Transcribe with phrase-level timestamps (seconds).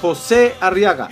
[0.00, 1.08] José Arriaga.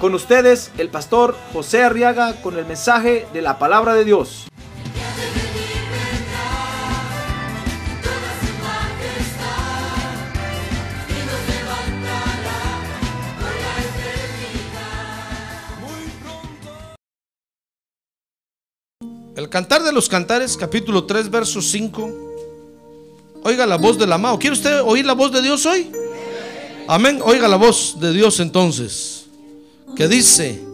[0.00, 4.46] Con ustedes, el pastor José Arriaga con el mensaje de la palabra de Dios.
[19.36, 22.10] El Cantar de los Cantares, capítulo 3, verso 5.
[23.44, 24.36] Oiga la voz del amado.
[24.36, 25.90] ¿Quiere usted oír la voz de Dios hoy?
[26.90, 27.20] Amén.
[27.22, 29.26] Oiga la voz de Dios entonces.
[29.94, 30.64] Que dice,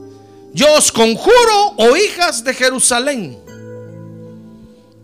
[0.53, 3.37] yo os conjuro, oh hijas de Jerusalén,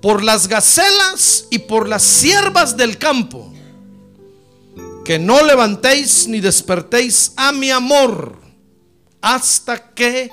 [0.01, 3.53] por las gacelas y por las siervas del campo,
[5.05, 8.39] que no levantéis ni despertéis a mi amor
[9.21, 10.31] hasta que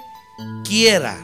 [0.64, 1.18] quiera.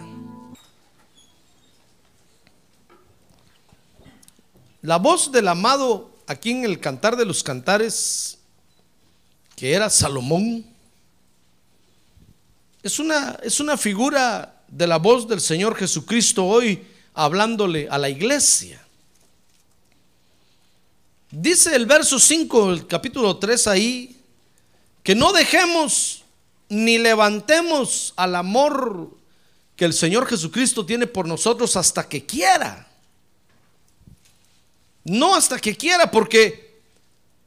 [4.81, 8.39] La voz del amado aquí en el Cantar de los Cantares,
[9.63, 10.65] que era Salomón,
[12.83, 18.09] es una, es una figura de la voz del Señor Jesucristo hoy hablándole a la
[18.09, 18.85] iglesia.
[21.31, 24.17] Dice el verso 5 del capítulo 3 ahí,
[25.01, 26.25] que no dejemos
[26.67, 29.11] ni levantemos al amor
[29.77, 32.85] que el Señor Jesucristo tiene por nosotros hasta que quiera.
[35.05, 36.62] No hasta que quiera, porque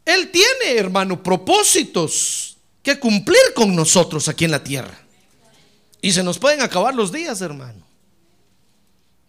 [0.06, 4.96] Él tiene, hermano, propósitos que cumplir con nosotros aquí en la tierra.
[6.00, 7.84] Y se nos pueden acabar los días, hermano.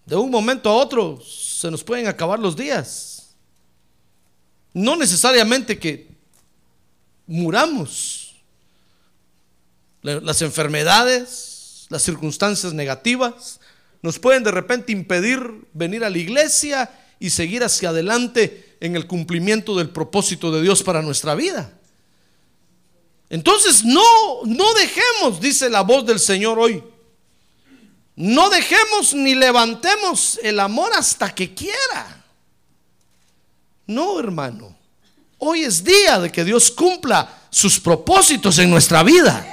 [0.05, 3.29] De un momento a otro se nos pueden acabar los días.
[4.71, 6.07] No necesariamente que
[7.25, 8.35] muramos.
[10.03, 13.59] Las enfermedades, las circunstancias negativas,
[14.03, 15.41] nos pueden de repente impedir
[15.73, 20.83] venir a la iglesia y seguir hacia adelante en el cumplimiento del propósito de Dios
[20.83, 21.71] para nuestra vida.
[23.29, 24.03] Entonces no,
[24.45, 26.83] no dejemos, dice la voz del Señor hoy,
[28.15, 32.25] no dejemos ni levantemos el amor hasta que quiera.
[33.85, 34.75] No, hermano.
[35.37, 39.45] Hoy es día de que Dios cumpla sus propósitos en nuestra vida.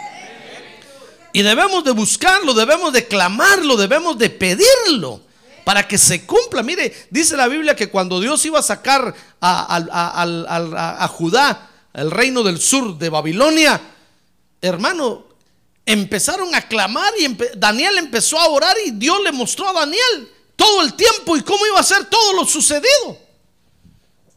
[1.32, 5.20] Y debemos de buscarlo, debemos de clamarlo, debemos de pedirlo
[5.64, 6.62] para que se cumpla.
[6.62, 12.60] Mire, dice la Biblia que cuando Dios iba a sacar a, Judá, el reino del
[12.60, 13.80] sur de Babilonia,
[14.60, 15.26] hermano,
[15.86, 20.82] empezaron a clamar y Daniel empezó a orar y Dios le mostró a Daniel todo
[20.82, 23.18] el tiempo y cómo iba a ser todo lo sucedido.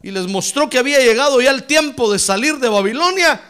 [0.02, 3.42] Y les mostró que había llegado ya el tiempo de salir de Babilonia,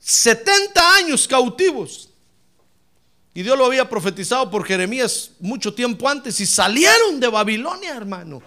[0.00, 2.10] 70 años cautivos.
[3.34, 8.40] Y Dios lo había profetizado por Jeremías mucho tiempo antes y salieron de Babilonia, hermano.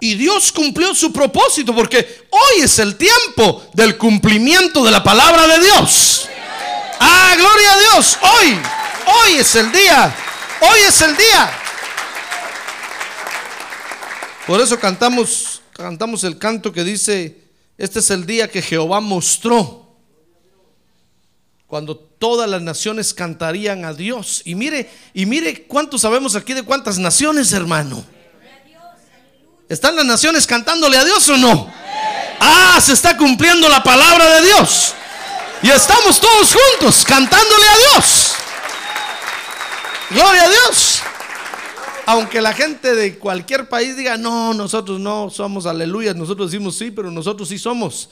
[0.00, 5.46] Y Dios cumplió su propósito porque hoy es el tiempo del cumplimiento de la palabra
[5.46, 6.28] de Dios.
[6.98, 8.18] Ah, gloria a Dios.
[8.22, 8.58] Hoy,
[9.06, 10.14] hoy es el día.
[10.60, 11.60] Hoy es el día.
[14.48, 17.40] Por eso cantamos, cantamos el canto que dice,
[17.78, 19.96] este es el día que Jehová mostró
[21.66, 24.40] cuando todas las naciones cantarían a Dios.
[24.46, 28.02] Y mire, y mire cuánto sabemos aquí de cuántas naciones, hermano.
[29.68, 31.70] ¿Están las naciones cantándole a Dios o no?
[32.40, 34.94] Ah, se está cumpliendo la palabra de Dios.
[35.62, 38.32] Y estamos todos juntos cantándole a Dios.
[40.08, 41.02] Gloria a Dios.
[42.06, 46.90] Aunque la gente de cualquier país diga, no, nosotros no somos aleluya, nosotros decimos sí,
[46.90, 48.08] pero nosotros sí somos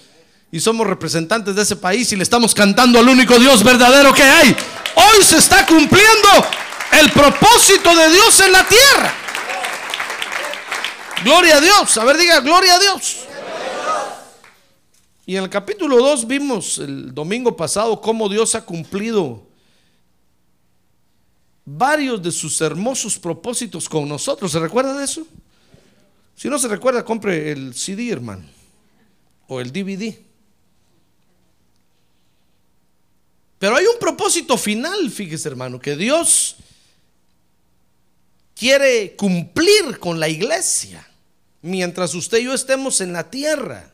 [0.54, 4.22] y somos representantes de ese país y le estamos cantando al único Dios verdadero que
[4.22, 4.54] hay.
[4.94, 6.28] Hoy se está cumpliendo
[7.00, 9.14] el propósito de Dios en la tierra.
[11.24, 11.96] Gloria a Dios.
[11.96, 13.20] A ver, diga, gloria a Dios.
[15.24, 19.46] Y en el capítulo 2 vimos el domingo pasado cómo Dios ha cumplido
[21.64, 24.52] varios de sus hermosos propósitos con nosotros.
[24.52, 25.26] ¿Se recuerda de eso?
[26.36, 28.44] Si no se recuerda, compre el CD, hermano,
[29.46, 30.31] o el DVD.
[33.62, 36.56] Pero hay un propósito final, fíjese hermano, que Dios
[38.56, 41.08] quiere cumplir con la iglesia
[41.60, 43.92] mientras usted y yo estemos en la tierra.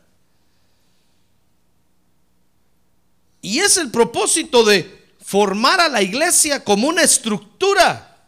[3.43, 8.27] Y es el propósito de formar a la iglesia como una estructura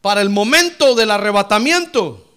[0.00, 2.36] para el momento del arrebatamiento,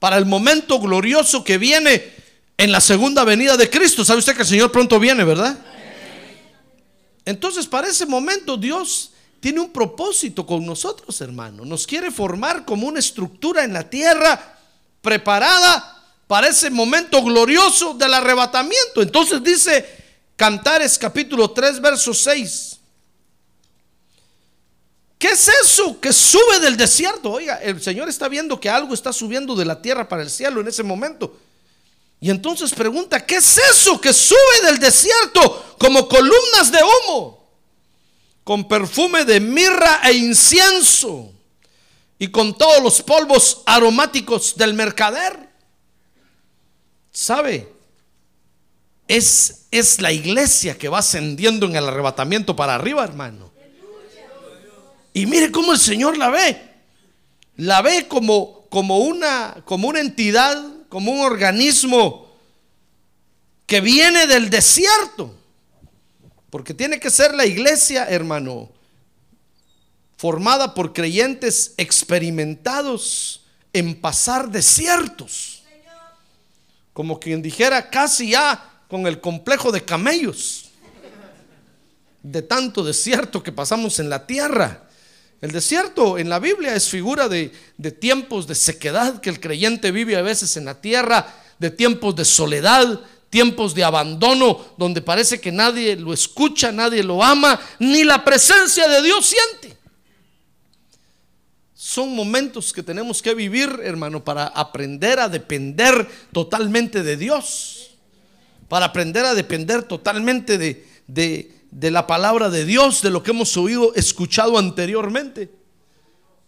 [0.00, 2.12] para el momento glorioso que viene
[2.56, 4.04] en la segunda venida de Cristo.
[4.04, 5.56] ¿Sabe usted que el Señor pronto viene, verdad?
[7.26, 11.64] Entonces, para ese momento Dios tiene un propósito con nosotros, hermano.
[11.64, 14.58] Nos quiere formar como una estructura en la tierra
[15.02, 19.02] preparada para ese momento glorioso del arrebatamiento.
[19.02, 19.84] Entonces dice
[20.36, 22.78] Cantares capítulo 3, verso 6.
[25.18, 27.32] ¿Qué es eso que sube del desierto?
[27.32, 30.60] Oiga, el Señor está viendo que algo está subiendo de la tierra para el cielo
[30.60, 31.36] en ese momento.
[32.20, 37.46] Y entonces pregunta, ¿qué es eso que sube del desierto como columnas de humo?
[38.42, 41.32] Con perfume de mirra e incienso
[42.18, 45.48] y con todos los polvos aromáticos del mercader.
[47.12, 47.72] ¿Sabe?
[49.08, 53.52] Es, es la iglesia que va ascendiendo en el arrebatamiento para arriba, hermano.
[55.12, 56.62] Y mire cómo el Señor la ve.
[57.56, 62.26] La ve como, como, una, como una entidad, como un organismo
[63.66, 65.34] que viene del desierto.
[66.50, 68.70] Porque tiene que ser la iglesia, hermano,
[70.16, 75.62] formada por creyentes experimentados en pasar desiertos.
[76.92, 80.70] Como quien dijera casi ya con el complejo de camellos,
[82.22, 84.85] de tanto desierto que pasamos en la tierra.
[85.40, 89.90] El desierto en la Biblia es figura de, de, tiempos de sequedad que el creyente
[89.90, 91.26] vive a veces en la tierra,
[91.58, 93.00] de tiempos de soledad,
[93.30, 98.88] tiempos de abandono, donde parece que nadie lo escucha, nadie lo ama, ni la presencia
[98.88, 99.76] de Dios siente.
[101.74, 107.86] Son momentos que tenemos que vivir, hermano, para aprender a depender totalmente de Dios
[108.68, 113.54] para aprender a depender totalmente de, de, la palabra de Dios, de lo que hemos
[113.58, 115.50] oído, escuchado anteriormente.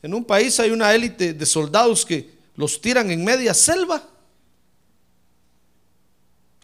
[0.03, 4.03] En un país hay una élite de soldados que los tiran en media selva.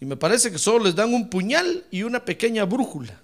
[0.01, 3.21] Y me parece que solo les dan un puñal y una pequeña brújula.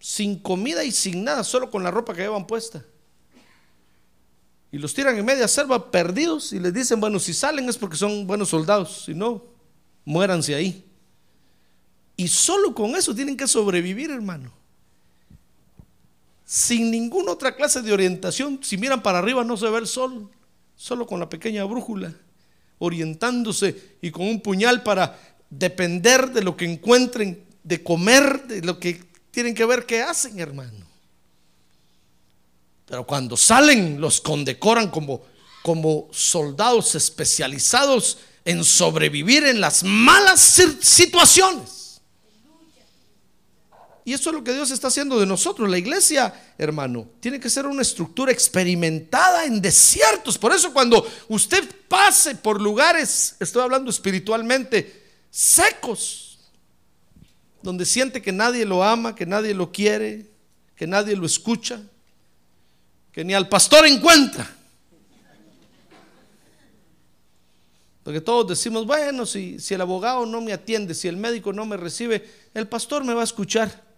[0.00, 2.84] Sin comida y sin nada, solo con la ropa que llevan puesta.
[4.72, 7.96] Y los tiran en media selva perdidos y les dicen, bueno, si salen es porque
[7.96, 9.44] son buenos soldados, si no,
[10.04, 10.89] muéranse ahí.
[12.20, 14.52] Y solo con eso tienen que sobrevivir, hermano.
[16.44, 18.60] Sin ninguna otra clase de orientación.
[18.62, 20.28] Si miran para arriba no se ve el sol.
[20.76, 22.14] Solo con la pequeña brújula.
[22.78, 25.18] Orientándose y con un puñal para
[25.48, 30.38] depender de lo que encuentren, de comer, de lo que tienen que ver qué hacen,
[30.40, 30.84] hermano.
[32.84, 35.22] Pero cuando salen los condecoran como,
[35.62, 41.79] como soldados especializados en sobrevivir en las malas situaciones.
[44.04, 45.68] Y eso es lo que Dios está haciendo de nosotros.
[45.68, 50.38] La iglesia, hermano, tiene que ser una estructura experimentada en desiertos.
[50.38, 56.38] Por eso cuando usted pase por lugares, estoy hablando espiritualmente, secos,
[57.62, 60.30] donde siente que nadie lo ama, que nadie lo quiere,
[60.74, 61.82] que nadie lo escucha,
[63.12, 64.56] que ni al pastor encuentra.
[68.02, 71.66] Porque todos decimos, bueno, si, si el abogado no me atiende, si el médico no
[71.66, 73.89] me recibe, el pastor me va a escuchar.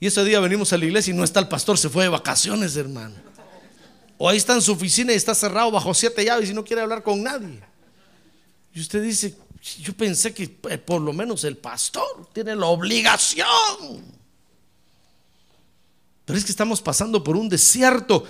[0.00, 2.08] Y ese día venimos a la iglesia y no está el pastor, se fue de
[2.08, 3.16] vacaciones, hermano.
[4.16, 6.82] O ahí está en su oficina y está cerrado bajo siete llaves y no quiere
[6.82, 7.60] hablar con nadie.
[8.74, 9.36] Y usted dice,
[9.80, 14.18] yo pensé que eh, por lo menos el pastor tiene la obligación.
[16.24, 18.24] Pero es que estamos pasando por un desierto.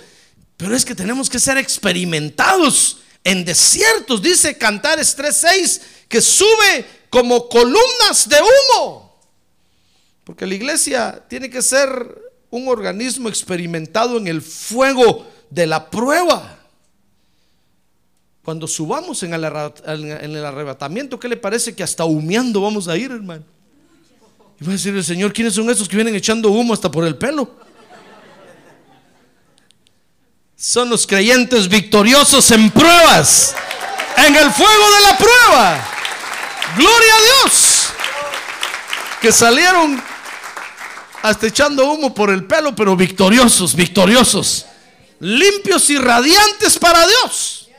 [0.57, 7.49] Pero es que tenemos que ser experimentados en desiertos, dice Cantares 3:6, que sube como
[7.49, 9.08] columnas de humo.
[10.29, 11.89] Porque la iglesia tiene que ser
[12.51, 16.59] un organismo experimentado en el fuego de la prueba.
[18.43, 19.43] Cuando subamos en el,
[20.45, 23.43] arrebatamiento, ¿qué le parece que hasta humeando vamos a ir, hermano?
[24.61, 27.05] Y va a decir el Señor, ¿quiénes son esos que vienen echando humo hasta por
[27.05, 27.49] el pelo?
[30.55, 33.55] son los creyentes victoriosos en pruebas,
[34.15, 35.87] en el fuego de la prueba.
[36.77, 37.89] Gloria a Dios.
[39.21, 40.08] Que salieron
[41.21, 44.65] hasta echando humo por el pelo, pero victoriosos, victoriosos,
[45.19, 47.69] limpios y radiantes para Dios.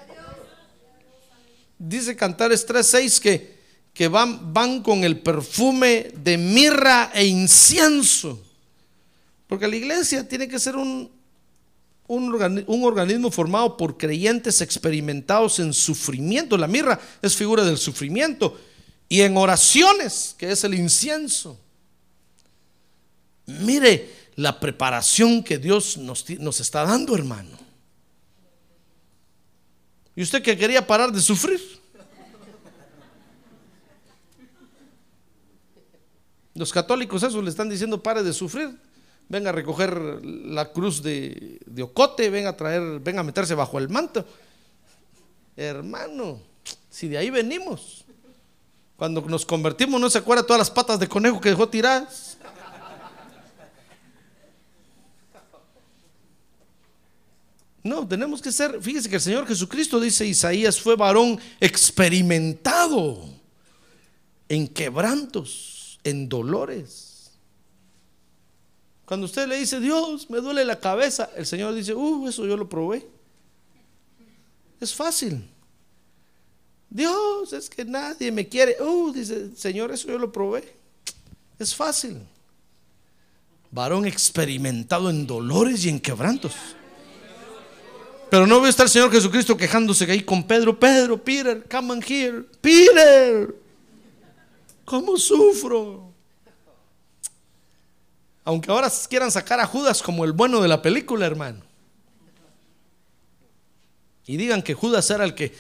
[1.79, 3.59] Dice Cantares 3:6 que,
[3.95, 8.43] que van, van con el perfume de mirra e incienso.
[9.47, 11.11] Porque la iglesia tiene que ser un,
[12.07, 16.57] un, organismo formado por creyentes experimentados en sufrimiento.
[16.57, 18.59] La mirra es figura del sufrimiento.
[19.09, 21.59] Y en oraciones, que es el incienso.
[23.61, 26.29] Mire la preparación que Dios nos,
[26.61, 27.59] está dando, hermano.
[30.17, 31.61] ¿Y usted que quería parar de sufrir?
[36.55, 38.77] Los católicos eso le están diciendo pare de sufrir.
[39.29, 43.79] Venga a recoger la cruz de, de Ocote, venga a traer, venga a meterse bajo
[43.79, 44.27] el manto.
[45.57, 46.41] Hermano,
[46.91, 48.05] si de ahí venimos.
[48.97, 52.30] Cuando nos convertimos, no se acuerda todas las patas de conejo que dejó tiradas.
[57.83, 63.25] No, tenemos que ser, fíjese que el Señor Jesucristo dice, Isaías fue varón experimentado
[64.49, 67.31] en quebrantos, en dolores.
[69.07, 72.57] Cuando usted le dice, Dios, me duele la cabeza, el Señor dice, uh, eso yo
[72.57, 73.09] lo probé.
[74.79, 75.49] Es fácil.
[76.89, 78.77] Dios, es que nadie me quiere.
[78.81, 80.75] Uh, dice, Señor, eso yo lo probé.
[81.59, 82.19] Es fácil.
[83.71, 86.55] Varón experimentado en dolores y en quebrantos.
[88.31, 90.79] Pero no veo estar el Señor Jesucristo quejándose ahí con Pedro.
[90.79, 92.45] Pedro, Peter, come on here.
[92.61, 93.55] Peter,
[94.85, 96.13] ¿cómo sufro?
[98.45, 101.61] Aunque ahora quieran sacar a Judas como el bueno de la película, hermano.
[104.27, 105.53] Y digan que Judas era el que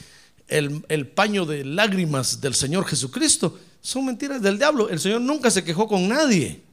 [0.46, 3.58] el, el paño de lágrimas del Señor Jesucristo.
[3.80, 4.88] Son mentiras del diablo.
[4.88, 6.69] El Señor nunca se quejó con nadie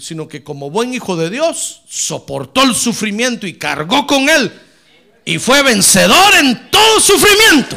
[0.00, 4.52] sino que como buen hijo de Dios soportó el sufrimiento y cargó con él
[5.24, 7.74] y fue vencedor en todo sufrimiento.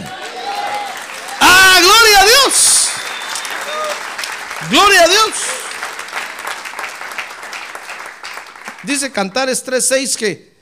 [1.40, 2.88] ¡Ah, gloria a Dios!
[4.70, 5.30] ¡Gloria a Dios!
[8.84, 10.54] Dice Cantares 3:6 que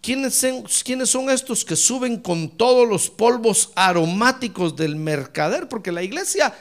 [0.00, 5.68] ¿quiénes son, ¿quiénes son estos que suben con todos los polvos aromáticos del mercader?
[5.68, 6.54] Porque la iglesia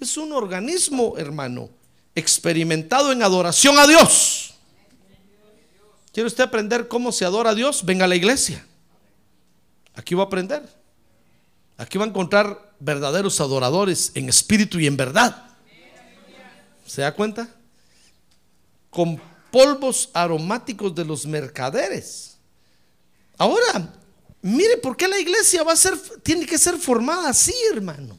[0.00, 1.81] es un organismo, hermano
[2.14, 4.54] experimentado en adoración a Dios.
[6.12, 7.84] ¿Quiere usted aprender cómo se adora a Dios?
[7.84, 8.64] Venga a la iglesia.
[9.94, 10.62] Aquí va a aprender.
[11.78, 15.46] Aquí va a encontrar verdaderos adoradores en espíritu y en verdad.
[16.86, 17.48] ¿Se da cuenta?
[18.90, 22.36] Con polvos aromáticos de los mercaderes.
[23.38, 23.94] Ahora,
[24.42, 28.18] mire por qué la iglesia va a ser, tiene que ser formada así, hermano.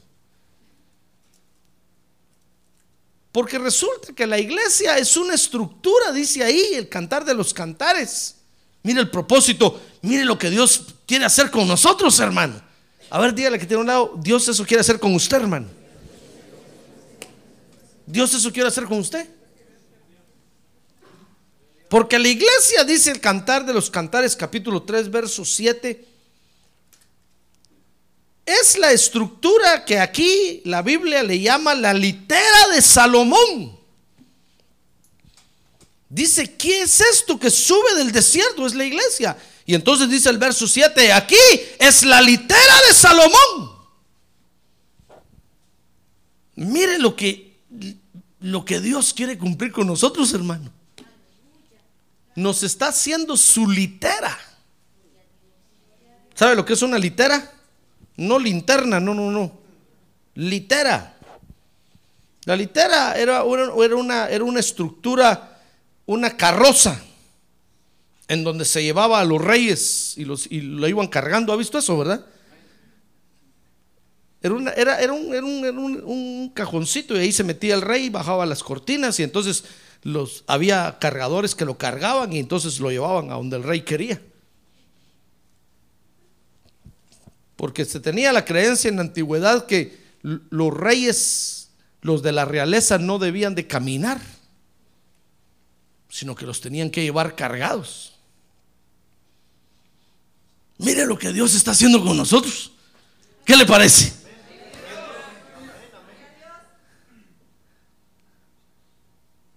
[3.34, 8.36] Porque resulta que la iglesia es una estructura, dice ahí el cantar de los cantares.
[8.84, 12.62] Mire el propósito, mire lo que Dios quiere hacer con nosotros, hermano.
[13.10, 15.66] A ver, dígale que tiene un lado, Dios eso quiere hacer con usted, hermano.
[18.06, 19.28] Dios eso quiere hacer con usted.
[21.88, 26.04] Porque la iglesia, dice el cantar de los cantares, capítulo 3, verso 7,
[28.46, 33.78] es la estructura que aquí la Biblia le llama la litera de Salomón.
[36.08, 38.66] Dice, ¿qué es esto que sube del desierto?
[38.66, 39.36] Es la iglesia.
[39.66, 41.36] Y entonces dice el verso 7, aquí
[41.78, 43.72] es la litera de Salomón.
[46.56, 47.56] Mire lo que,
[48.40, 50.70] lo que Dios quiere cumplir con nosotros, hermano.
[52.36, 54.38] Nos está haciendo su litera.
[56.34, 57.53] ¿Sabe lo que es una litera?
[58.16, 59.52] No linterna, no, no, no.
[60.34, 61.16] Litera.
[62.44, 65.60] La litera era, una, era una estructura,
[66.06, 67.00] una carroza,
[68.28, 71.52] en donde se llevaba a los reyes y, los, y lo iban cargando.
[71.52, 72.24] ¿Ha visto eso, verdad?
[74.42, 78.10] Era, una, era, era, un, era un, un, cajoncito y ahí se metía el rey,
[78.10, 79.64] bajaba las cortinas y entonces
[80.02, 84.20] los, había cargadores que lo cargaban y entonces lo llevaban a donde el rey quería.
[87.64, 91.70] Porque se tenía la creencia en la antigüedad que los reyes,
[92.02, 94.20] los de la realeza, no debían de caminar,
[96.10, 98.18] sino que los tenían que llevar cargados.
[100.76, 102.70] Mire lo que Dios está haciendo con nosotros.
[103.46, 104.12] ¿Qué le parece?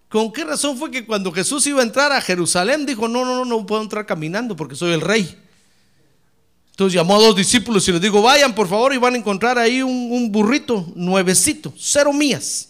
[0.08, 3.36] ¿Con qué razón fue que cuando Jesús iba a entrar a Jerusalén dijo, no, no,
[3.36, 5.47] no, no puedo entrar caminando porque soy el rey?
[6.78, 9.58] Entonces llamó a dos discípulos y les digo, vayan por favor y van a encontrar
[9.58, 12.70] ahí un, burrito nuevecito, cero mías.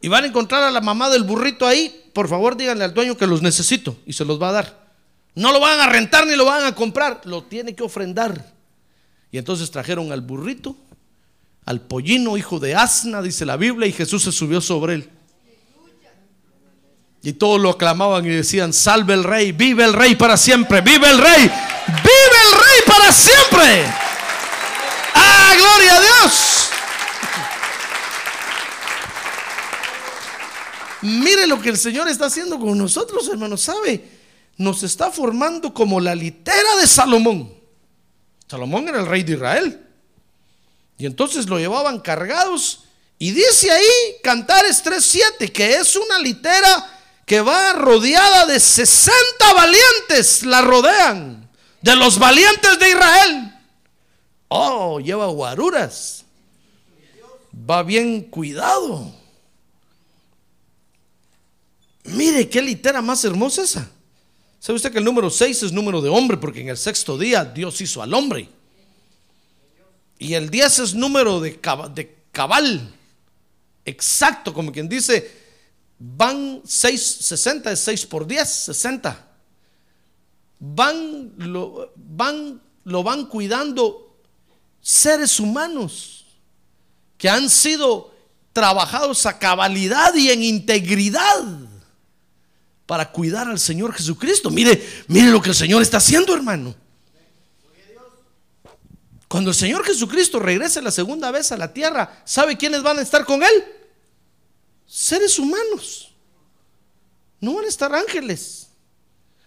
[0.00, 3.16] Y van a encontrar a la mamá del burrito ahí, por favor díganle al dueño
[3.16, 4.88] que los necesito y se los va a dar.
[5.36, 8.52] No lo van a rentar ni lo van a comprar, lo tiene que ofrendar.
[9.30, 10.76] Y entonces trajeron al burrito,
[11.66, 15.10] al pollino, hijo de asna, dice la Biblia, y Jesús se subió sobre él.
[17.24, 21.10] Y todos lo aclamaban y decían, salve el rey, vive el rey para siempre, vive
[21.10, 23.86] el rey, vive el rey para siempre.
[25.14, 26.54] ¡Ah, gloria a Dios!
[31.64, 34.04] que el Señor está haciendo con nosotros, hermano, ¿sabe?
[34.58, 37.52] Nos está formando como la litera de Salomón.
[38.46, 39.80] Salomón era el rey de Israel.
[40.98, 42.84] Y entonces lo llevaban cargados.
[43.18, 46.93] Y dice ahí, Cantares 3.7, que es una litera
[47.26, 51.48] que va rodeada de 60 valientes, la rodean,
[51.80, 53.54] de los valientes de Israel.
[54.48, 56.24] Oh, lleva guaruras.
[57.68, 59.14] Va bien cuidado.
[62.04, 63.90] Mire qué litera más hermosa esa.
[64.60, 66.36] ¿Sabe usted que el número 6 es número de hombre?
[66.36, 68.48] Porque en el sexto día Dios hizo al hombre.
[70.18, 71.58] Y el 10 es número de,
[71.94, 72.94] de cabal.
[73.84, 75.43] Exacto, como quien dice,
[75.98, 79.28] van 6, 60 es 6 por 10, 60.
[80.60, 84.16] Van, lo, van, lo van cuidando
[84.80, 86.26] seres humanos
[87.16, 88.14] que han sido
[88.52, 91.44] trabajados a cabalidad y en integridad
[92.86, 94.50] para cuidar al Señor Jesucristo.
[94.50, 96.74] Mire, mire lo que el Señor está haciendo, hermano.
[99.26, 103.02] Cuando el Señor Jesucristo regrese la segunda vez a la tierra, ¿sabe quiénes van a
[103.02, 103.64] estar con Él?
[104.86, 106.12] Seres humanos.
[107.40, 108.68] No van a estar ángeles.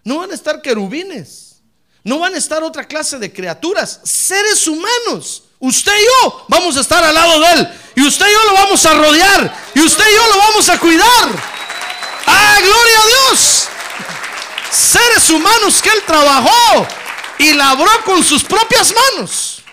[0.03, 1.61] No van a estar querubines.
[2.03, 3.99] No van a estar otra clase de criaturas.
[4.03, 5.43] Seres humanos.
[5.59, 7.67] Usted y yo vamos a estar al lado de Él.
[7.95, 9.71] Y usted y yo lo vamos a rodear.
[9.73, 11.57] Y usted y yo lo vamos a cuidar.
[12.27, 13.67] ¡Ah, gloria a Dios!
[14.71, 16.87] Seres humanos que Él trabajó
[17.39, 19.63] y labró con sus propias manos.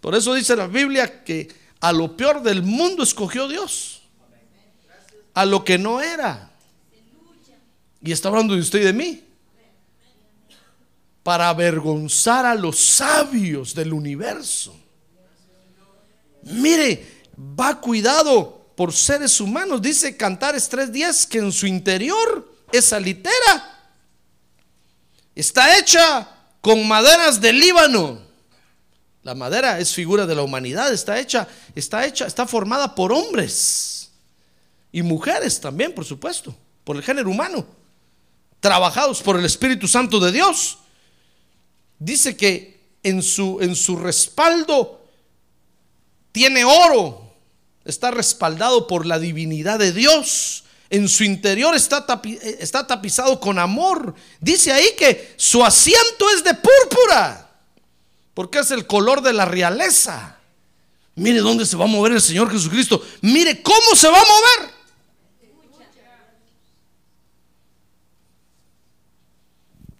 [0.00, 3.95] Por eso dice la Biblia que a lo peor del mundo escogió Dios.
[5.36, 6.50] A lo que no era.
[8.00, 9.22] Y está hablando de usted y de mí.
[11.22, 14.74] Para avergonzar a los sabios del universo.
[16.42, 19.82] Mire, va cuidado por seres humanos.
[19.82, 23.90] Dice Cantares 3.10 que en su interior esa litera
[25.34, 26.26] está hecha
[26.62, 28.22] con maderas del Líbano.
[29.22, 33.95] La madera es figura de la humanidad, está hecha, está hecha, está formada por hombres
[34.96, 37.66] y mujeres también, por supuesto, por el género humano,
[38.60, 40.78] trabajados por el Espíritu Santo de Dios.
[41.98, 45.04] Dice que en su, en su respaldo
[46.32, 47.30] tiene oro,
[47.84, 50.64] está respaldado por la divinidad de Dios.
[50.88, 54.14] En su interior está, eh, está tapizado con amor.
[54.40, 57.54] Dice ahí que su asiento es de púrpura,
[58.32, 60.38] porque es el color de la realeza.
[61.16, 63.04] Mire dónde se va a mover el Señor Jesucristo.
[63.20, 64.75] Mire cómo se va a mover.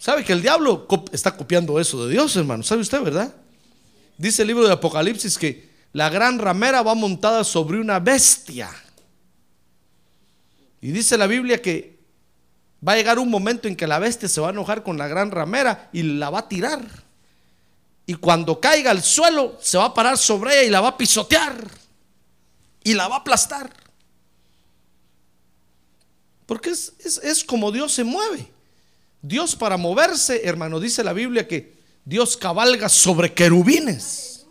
[0.07, 2.63] ¿Sabe que el diablo está copiando eso de Dios, hermano?
[2.63, 3.35] ¿Sabe usted, verdad?
[4.17, 8.71] Dice el libro de Apocalipsis que la gran ramera va montada sobre una bestia.
[10.81, 11.99] Y dice la Biblia que
[12.87, 15.09] va a llegar un momento en que la bestia se va a enojar con la
[15.09, 16.87] gran ramera y la va a tirar.
[18.07, 20.97] Y cuando caiga al suelo, se va a parar sobre ella y la va a
[20.97, 21.69] pisotear.
[22.85, 23.73] Y la va a aplastar.
[26.47, 28.55] Porque es, es como Dios se mueve.
[29.27, 34.47] Dios para moverse, hermano, dice la Biblia que Dios cabalga sobre querubines.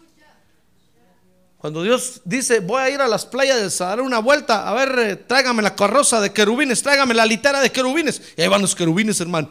[1.58, 5.00] Cuando Dios dice, voy a ir a las playas a dar una vuelta, a ver,
[5.00, 8.22] eh, tráigame la carroza de querubines, tráigame la litera de querubines.
[8.36, 9.50] Y ahí van los querubines, hermano.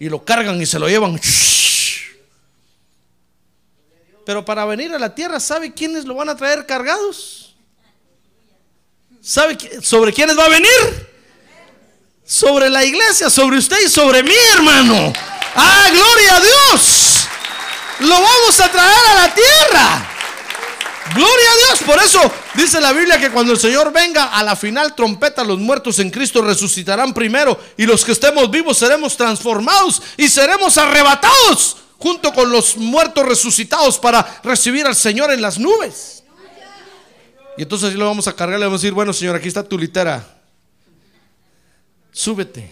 [0.00, 1.18] Y lo cargan y se lo llevan.
[4.26, 7.54] Pero para venir a la tierra, ¿sabe quiénes lo van a traer cargados?
[9.20, 11.15] ¿Sabe sobre quiénes va a venir?
[12.26, 15.12] Sobre la iglesia, sobre usted y sobre mí, hermano.
[15.54, 17.28] Ah, gloria a Dios.
[18.00, 20.10] Lo vamos a traer a la tierra.
[21.14, 21.82] Gloria a Dios.
[21.86, 22.20] Por eso
[22.54, 26.10] dice la Biblia que cuando el Señor venga a la final trompeta, los muertos en
[26.10, 32.50] Cristo resucitarán primero y los que estemos vivos seremos transformados y seremos arrebatados junto con
[32.50, 36.24] los muertos resucitados para recibir al Señor en las nubes.
[37.56, 39.78] Y entonces lo vamos a cargar, le vamos a decir, bueno Señor, aquí está tu
[39.78, 40.35] litera.
[42.16, 42.66] Súbete.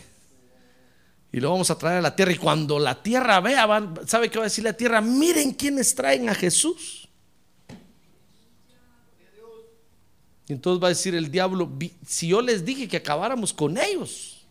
[1.30, 2.32] Y lo vamos a traer a la tierra.
[2.32, 3.68] Y cuando la tierra vea,
[4.06, 5.02] ¿sabe qué va a decir la tierra?
[5.02, 7.06] Miren quiénes traen a Jesús.
[10.48, 11.70] Y entonces va a decir el diablo,
[12.06, 14.46] si yo les dije que acabáramos con ellos,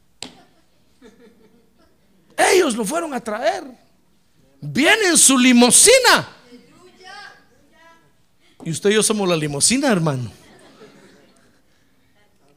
[2.53, 3.63] ellos lo fueron a traer.
[4.62, 6.29] Viene en su limosina.
[8.63, 10.42] Y usted y yo somos la limosina, hermano.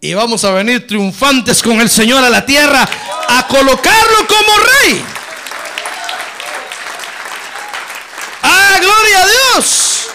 [0.01, 2.89] Y vamos a venir triunfantes con el Señor a la tierra
[3.29, 5.05] a colocarlo como rey.
[8.43, 10.09] Ah, gloria a Dios.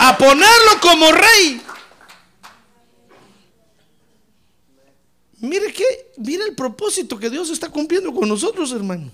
[0.00, 1.62] A ponerlo como rey.
[5.40, 5.84] Mire que,
[6.16, 9.10] mire el propósito que Dios está cumpliendo con nosotros, hermano.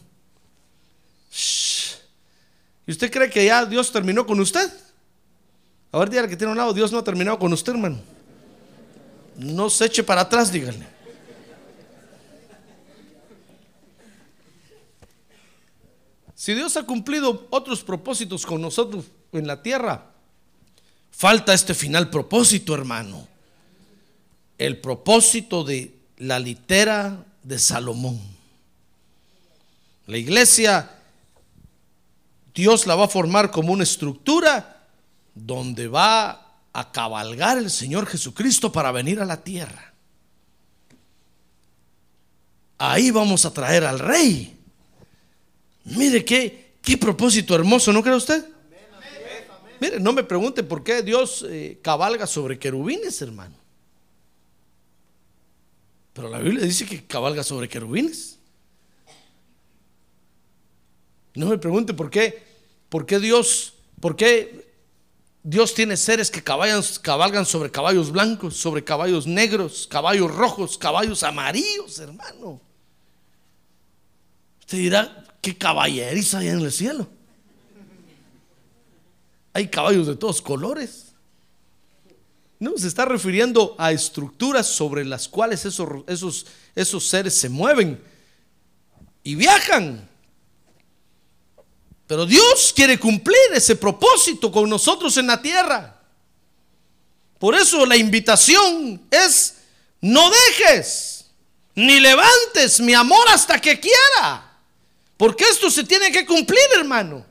[2.87, 4.71] ¿Y usted cree que ya Dios terminó con usted?
[5.93, 8.01] A ver, dígale que tiene un lado, Dios no ha terminado con usted, hermano.
[9.37, 10.95] No se eche para atrás, dígale.
[16.35, 20.11] Si Dios ha cumplido otros propósitos con nosotros en la tierra,
[21.11, 23.27] falta este final propósito, hermano.
[24.59, 28.21] El propósito de la litera de Salomón.
[30.07, 30.91] La iglesia,
[32.55, 34.87] Dios la va a formar como una estructura
[35.35, 36.44] donde va
[36.75, 39.95] a cabalgar el Señor Jesucristo para venir a la tierra.
[42.77, 44.59] Ahí vamos a traer al rey.
[45.85, 48.45] Mire qué, qué propósito hermoso, ¿no cree usted?
[49.81, 53.55] Mire, no me pregunte por qué Dios eh, cabalga sobre querubines, hermano.
[56.13, 58.39] Pero la Biblia dice que cabalga sobre querubines.
[61.35, 62.43] No me pregunte por qué,
[62.89, 64.64] por qué Dios, por qué
[65.47, 71.99] Dios tiene seres que cabalgan, sobre caballos blancos, sobre caballos negros, caballos rojos, caballos amarillos,
[71.99, 72.63] hermano.
[74.61, 77.07] Usted dirá, ¿qué caballeriza hay en el cielo?
[79.53, 81.13] Hay caballos de todos colores.
[82.59, 88.03] No, se está refiriendo a estructuras sobre las cuales esos, esos, esos seres se mueven
[89.23, 90.09] y viajan.
[92.07, 96.01] Pero Dios quiere cumplir ese propósito con nosotros en la tierra.
[97.39, 99.57] Por eso la invitación es,
[100.01, 101.27] no dejes,
[101.75, 104.53] ni levantes mi amor hasta que quiera.
[105.17, 107.25] Porque esto se tiene que cumplir, hermano.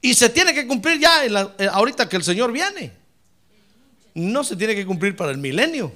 [0.00, 2.92] Y se tiene que cumplir ya eh, ahorita que el Señor viene.
[4.14, 5.92] No se tiene que cumplir para el milenio.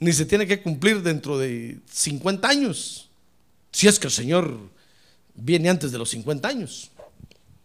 [0.00, 3.08] Ni se tiene que cumplir dentro de 50 años.
[3.70, 4.58] Si es que el Señor
[5.34, 6.90] viene antes de los 50 años.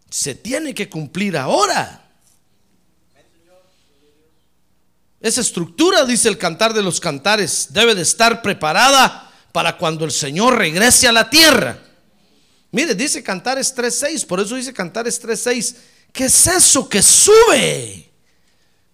[0.09, 2.01] Se tiene que cumplir ahora.
[5.19, 10.11] Esa estructura, dice el cantar de los cantares, debe de estar preparada para cuando el
[10.11, 11.79] Señor regrese a la tierra.
[12.71, 15.75] Mire, dice Cantares 3.6, por eso dice Cantares 3.6,
[16.11, 18.11] ¿qué es eso que sube?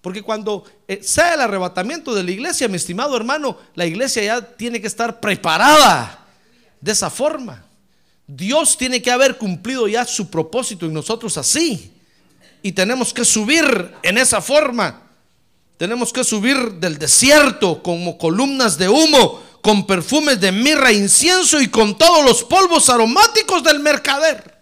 [0.01, 4.41] Porque cuando eh, sea el arrebatamiento de la iglesia, mi estimado hermano, la iglesia ya
[4.41, 6.27] tiene que estar preparada
[6.79, 7.65] de esa forma.
[8.27, 11.91] Dios tiene que haber cumplido ya su propósito en nosotros así.
[12.61, 15.03] Y tenemos que subir en esa forma.
[15.77, 21.67] Tenemos que subir del desierto como columnas de humo, con perfumes de mirra, incienso y
[21.67, 24.59] con todos los polvos aromáticos del mercader.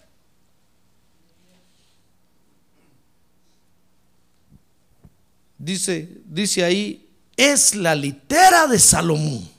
[5.58, 9.59] Dice, dice ahí, es la litera de Salomón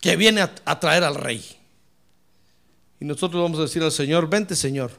[0.00, 1.44] que viene a, traer al rey.
[3.00, 4.90] Y nosotros vamos a decir al Señor, vente Señor,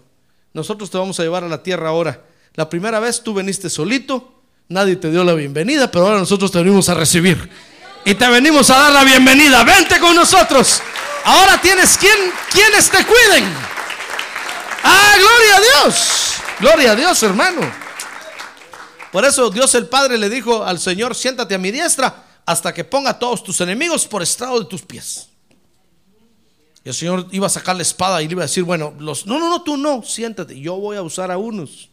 [0.53, 2.21] nosotros te vamos a llevar a la tierra ahora.
[2.55, 6.59] La primera vez tú veniste solito, nadie te dio la bienvenida, pero ahora nosotros te
[6.59, 7.49] venimos a recibir.
[8.05, 9.63] Y te venimos a dar la bienvenida.
[9.63, 10.81] Vente con nosotros.
[11.25, 12.17] Ahora tienes quien,
[12.51, 13.43] quienes te cuiden.
[14.83, 16.33] Ah, gloria a Dios.
[16.59, 17.61] Gloria a Dios, hermano.
[19.11, 22.83] Por eso Dios el Padre le dijo al Señor, siéntate a mi diestra hasta que
[22.83, 25.29] ponga a todos tus enemigos por estrado de tus pies.
[26.83, 29.27] Y el Señor iba a sacar la espada y le iba a decir, bueno, los,
[29.27, 31.89] no, no, no, tú no, siéntate, yo voy a usar a unos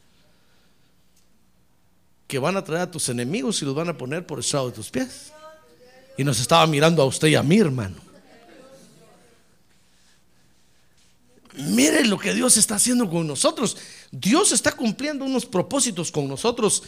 [2.26, 4.72] que van a traer a tus enemigos y los van a poner por estrado de
[4.72, 5.30] tus pies.
[6.16, 7.96] Y nos estaba mirando a usted y a mí, hermano.
[11.52, 13.76] Mire lo que Dios está haciendo con nosotros.
[14.10, 16.82] Dios está cumpliendo unos propósitos con nosotros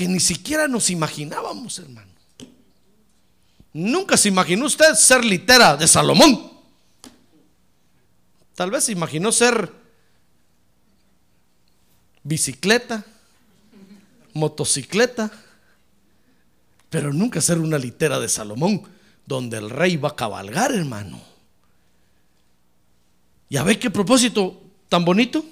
[0.00, 2.10] que ni siquiera nos imaginábamos, hermano.
[3.74, 6.52] Nunca se imaginó usted ser litera de Salomón.
[8.54, 9.70] Tal vez se imaginó ser
[12.22, 13.04] bicicleta,
[14.32, 15.30] motocicleta,
[16.88, 18.82] pero nunca ser una litera de Salomón,
[19.26, 21.20] donde el rey va a cabalgar, hermano.
[23.50, 25.44] ¿Ya ve qué propósito tan bonito?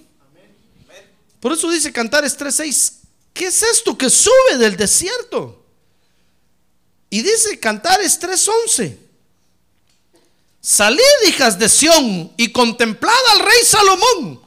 [1.39, 2.98] Por eso dice Cantares 3:6
[3.33, 5.65] ¿Qué es esto que sube del desierto?
[7.11, 8.99] Y dice Cantares 3:11.
[10.61, 14.41] Salid, hijas de Sión, y contemplad al rey Salomón.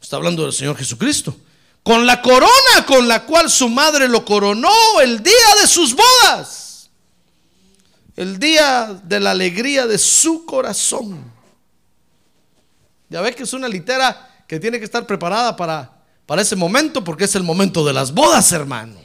[0.00, 1.36] Está hablando del Señor Jesucristo.
[1.82, 6.88] Con la corona con la cual su madre lo coronó el día de sus bodas.
[8.16, 11.32] El día de la alegría de su corazón.
[13.10, 15.93] Ya ve que es una litera que tiene que estar preparada para
[16.26, 18.96] para ese momento porque es el momento de las bodas, hermano.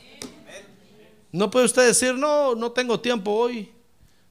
[1.32, 3.72] No puede usted decir, no, no tengo tiempo hoy.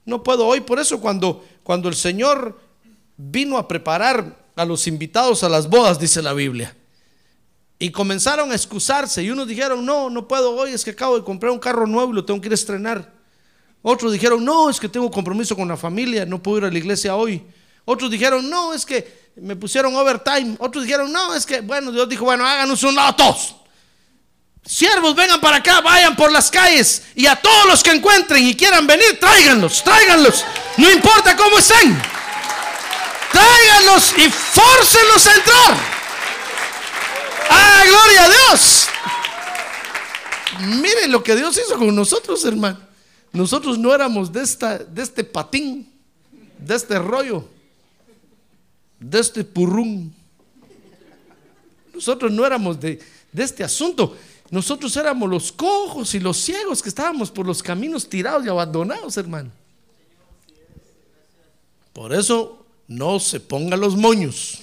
[0.05, 0.61] No puedo hoy.
[0.61, 2.59] Por eso cuando, cuando el Señor
[3.17, 6.75] vino a preparar a los invitados a las bodas, dice la Biblia.
[7.79, 9.23] Y comenzaron a excusarse.
[9.23, 12.11] Y unos dijeron, no, no puedo hoy, es que acabo de comprar un carro nuevo
[12.11, 13.13] y lo tengo que ir a estrenar.
[13.83, 16.79] Otros dijeron, no, es que tengo compromiso con la familia, no puedo ir a la
[16.79, 17.45] iglesia hoy.
[17.85, 20.57] Otros dijeron, no, es que me pusieron overtime.
[20.59, 23.55] Otros dijeron, no, es que, bueno, Dios dijo, bueno, háganos un lado todos.
[24.65, 28.55] Siervos, vengan para acá, vayan por las calles y a todos los que encuentren y
[28.55, 30.45] quieran venir, tráiganlos, tráiganlos.
[30.77, 31.99] No importa cómo estén.
[33.33, 35.77] Tráiganlos y fórcenlos a entrar.
[37.51, 38.89] ¡Ah, gloria a Dios!
[40.61, 42.79] Miren lo que Dios hizo con nosotros, hermano.
[43.33, 45.91] Nosotros no éramos de, esta, de este patín,
[46.59, 47.49] de este rollo,
[48.99, 50.15] de este purrún.
[51.95, 53.01] Nosotros no éramos de,
[53.33, 54.17] de este asunto.
[54.51, 59.17] Nosotros éramos los cojos y los ciegos que estábamos por los caminos tirados y abandonados,
[59.17, 59.51] hermano.
[61.93, 64.61] Por eso no se ponga los moños.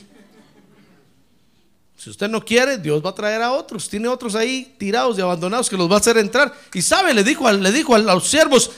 [1.98, 3.90] Si usted no quiere, Dios va a traer a otros.
[3.90, 6.54] Tiene otros ahí tirados y abandonados que los va a hacer entrar.
[6.74, 8.72] Y sabe, le dijo, le dijo a los siervos,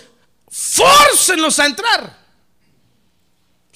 [0.50, 2.27] fórcenlos a entrar.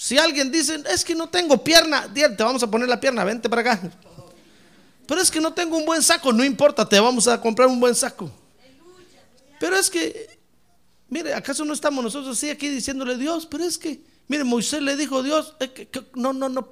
[0.02, 3.48] Si alguien dice, es que no tengo pierna, te vamos a poner la pierna, vente
[3.48, 3.92] para acá.
[5.06, 7.80] Pero es que no tengo un buen saco, no importa, te vamos a comprar un
[7.80, 8.32] buen saco.
[9.60, 10.40] Pero es que,
[11.08, 13.46] mire, ¿acaso no estamos nosotros así aquí diciéndole Dios?
[13.46, 15.56] Pero es que, mire, Moisés le dijo Dios,
[16.16, 16.68] no, no, no,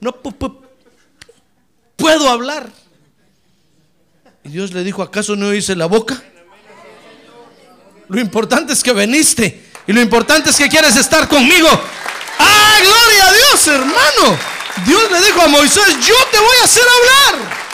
[0.00, 0.22] no
[1.96, 2.72] puedo hablar.
[4.42, 6.20] Y Dios le dijo, ¿acaso no hice la boca?
[8.08, 11.68] Lo importante es que veniste y lo importante es que quieres estar conmigo.
[12.38, 14.38] ¡Ah, gloria a Dios, hermano!
[14.86, 17.64] Dios le dijo a Moisés, yo te voy a hacer hablar.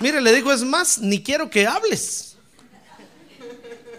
[0.00, 2.36] Mire, le dijo, es más, ni quiero que hables.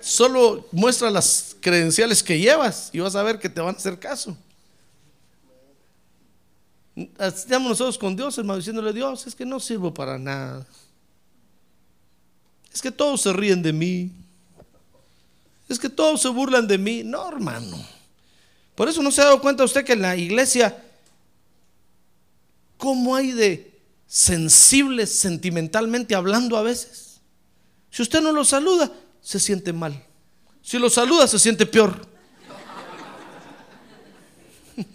[0.01, 3.97] Solo muestra las credenciales que llevas y vas a ver que te van a hacer
[3.97, 4.37] caso.
[7.19, 10.65] Estamos nosotros con Dios, hermano, diciéndole, Dios, es que no sirvo para nada.
[12.75, 14.11] Es que todos se ríen de mí.
[15.69, 17.03] Es que todos se burlan de mí.
[17.05, 17.81] No, hermano.
[18.75, 20.83] Por eso no se ha dado cuenta usted que en la iglesia,
[22.77, 27.21] ¿cómo hay de sensibles sentimentalmente hablando a veces?
[27.89, 30.05] Si usted no lo saluda, se siente mal.
[30.61, 32.05] Si lo saluda, se siente peor.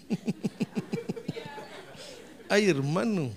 [2.47, 3.31] Ay, hermano.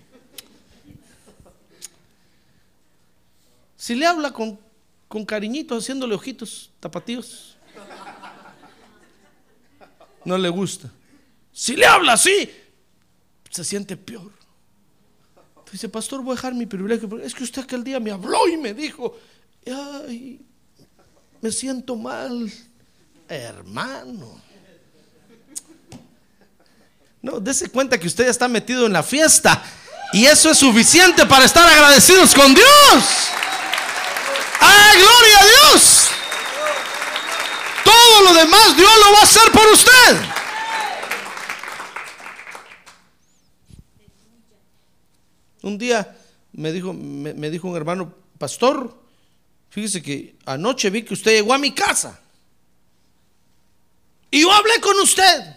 [3.84, 4.58] Si le habla con,
[5.08, 7.58] con cariñitos, haciéndole ojitos, tapatíos
[10.24, 10.90] no le gusta.
[11.52, 12.50] Si le habla así,
[13.50, 14.32] se siente peor.
[15.70, 17.20] Dice, pastor, voy a dejar mi privilegio.
[17.20, 19.18] Es que usted aquel día me habló y me dijo,
[19.66, 20.40] ay,
[21.42, 22.50] me siento mal.
[23.28, 24.40] Hermano.
[27.20, 29.62] No, dése cuenta que usted ya está metido en la fiesta.
[30.14, 33.34] Y eso es suficiente para estar agradecidos con Dios.
[34.66, 36.08] ¡Ay, gloria a Dios!
[37.84, 40.34] Todo lo demás Dios lo va a hacer por usted.
[45.62, 46.16] Un día
[46.52, 48.94] me dijo, me, dijo un hermano, pastor,
[49.70, 52.20] fíjese que anoche vi que usted llegó a mi casa.
[54.30, 55.56] Y yo hablé con usted.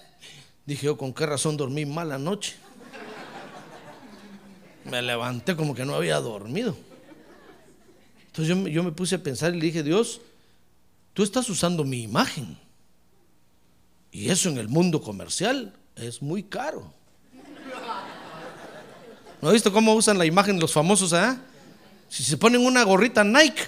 [0.65, 2.56] Dije yo, ¿con qué razón dormí mal anoche?
[4.86, 6.78] Me levanté como que no había dormido.
[8.38, 10.21] Entonces yo, yo me puse a pensar y le dije, Dios,
[11.13, 12.56] tú estás usando mi imagen.
[14.12, 16.93] Y eso en el mundo comercial es muy caro.
[19.41, 21.13] ¿No has visto cómo usan la imagen los famosos?
[21.13, 21.41] Ah?
[22.10, 23.63] Si se ponen una gorrita Nike,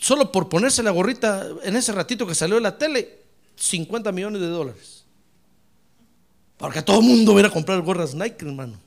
[0.00, 3.24] solo por ponerse la gorrita en ese ratito que salió de la tele,
[3.56, 5.04] 50 millones de dólares.
[6.56, 8.78] Porque todo el mundo viene a comprar gorras Nike, hermano.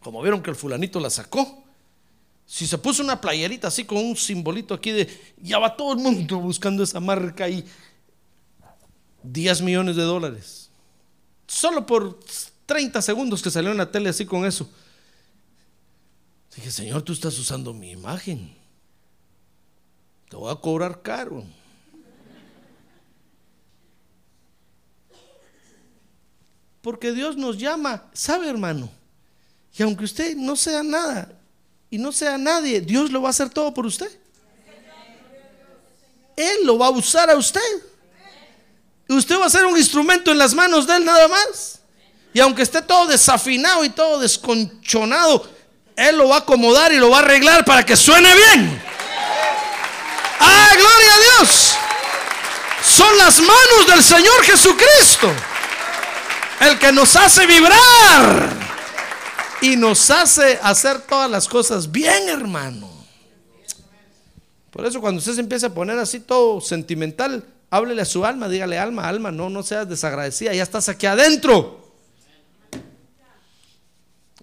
[0.00, 1.64] Como vieron que el fulanito la sacó.
[2.50, 6.00] Si se puso una playerita así con un simbolito aquí de, ya va todo el
[6.00, 7.64] mundo buscando esa marca y
[9.22, 10.68] 10 millones de dólares.
[11.46, 12.18] Solo por
[12.66, 14.68] 30 segundos que salió en la tele así con eso.
[16.56, 18.52] Dije, Señor, tú estás usando mi imagen.
[20.28, 21.44] Te voy a cobrar caro.
[26.82, 28.90] Porque Dios nos llama, ¿sabe hermano?
[29.72, 31.39] Y aunque usted no sea nada,
[31.90, 34.10] y no sea nadie, Dios lo va a hacer todo por usted.
[36.36, 37.60] Él lo va a usar a usted.
[39.08, 41.80] Y usted va a ser un instrumento en las manos de Él nada más.
[42.32, 45.50] Y aunque esté todo desafinado y todo desconchonado,
[45.96, 48.82] Él lo va a acomodar y lo va a arreglar para que suene bien.
[50.38, 51.74] ¡Ah, gloria a Dios!
[52.84, 55.30] Son las manos del Señor Jesucristo
[56.60, 58.59] el que nos hace vibrar
[59.62, 62.88] y nos hace hacer todas las cosas bien, hermano.
[64.70, 68.48] Por eso cuando usted se empieza a poner así todo sentimental, háblele a su alma,
[68.48, 71.80] dígale alma, alma, no, no seas desagradecida, ya estás aquí adentro.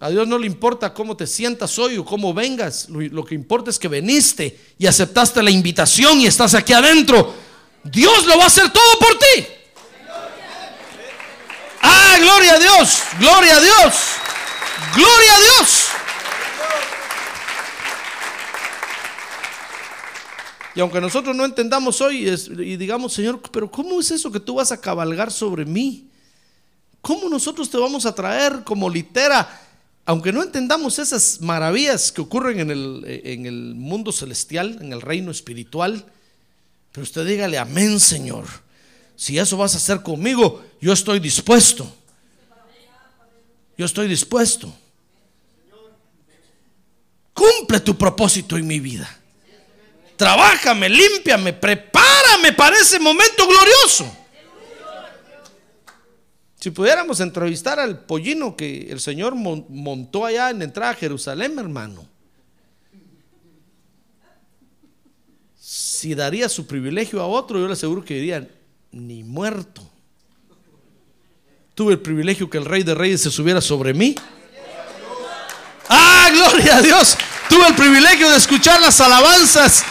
[0.00, 3.34] A Dios no le importa cómo te sientas hoy o cómo vengas, lo, lo que
[3.34, 7.34] importa es que veniste y aceptaste la invitación y estás aquí adentro.
[7.82, 9.46] Dios lo va a hacer todo por ti.
[11.80, 13.94] Ah, gloria a Dios, gloria a Dios,
[14.94, 15.88] gloria a Dios.
[20.74, 24.54] Y aunque nosotros no entendamos hoy y digamos, Señor, pero ¿cómo es eso que tú
[24.54, 26.08] vas a cabalgar sobre mí?
[27.00, 29.60] ¿Cómo nosotros te vamos a traer como litera?
[30.04, 35.00] Aunque no entendamos esas maravillas que ocurren en el, en el mundo celestial, en el
[35.00, 36.06] reino espiritual,
[36.92, 38.46] pero usted dígale, amén, Señor.
[39.16, 41.92] Si eso vas a hacer conmigo, yo estoy dispuesto.
[43.78, 44.74] Yo estoy dispuesto.
[47.32, 49.08] Cumple tu propósito en mi vida.
[50.16, 54.12] Trabájame, límpiame, prepárame para ese momento glorioso.
[56.58, 60.94] Si pudiéramos entrevistar al pollino que el Señor mon- montó allá en la entrada a
[60.96, 62.04] Jerusalén, hermano.
[65.56, 68.48] Si daría su privilegio a otro, yo le aseguro que diría,
[68.90, 69.88] ni muerto.
[71.78, 74.12] Tuve el privilegio que el Rey de Reyes se subiera sobre mí.
[75.88, 77.16] Ah, gloria a Dios.
[77.48, 79.84] Tuve el privilegio de escuchar las alabanzas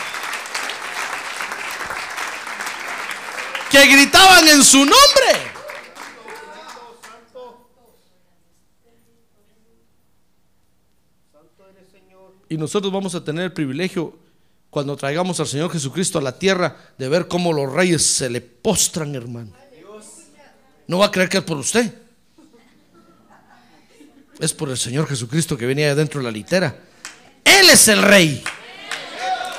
[3.72, 4.98] que gritaban en su nombre.
[12.50, 14.14] Y nosotros vamos a tener el privilegio
[14.70, 18.42] cuando traigamos al Señor Jesucristo a la tierra de ver cómo los reyes se le
[18.42, 19.67] postran, hermano.
[20.88, 21.94] No va a creer que es por usted.
[24.40, 26.76] Es por el Señor Jesucristo que venía de dentro de la litera.
[27.44, 28.44] Él es el rey.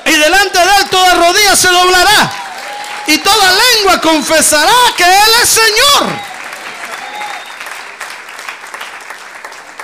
[0.05, 2.33] Y delante de él toda rodilla se doblará.
[3.07, 6.19] Y toda lengua confesará que Él es Señor.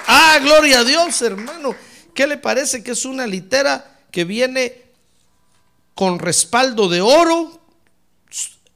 [0.07, 1.75] Ah, gloria a Dios, hermano.
[2.13, 4.83] ¿Qué le parece que es una litera que viene
[5.95, 7.59] con respaldo de oro,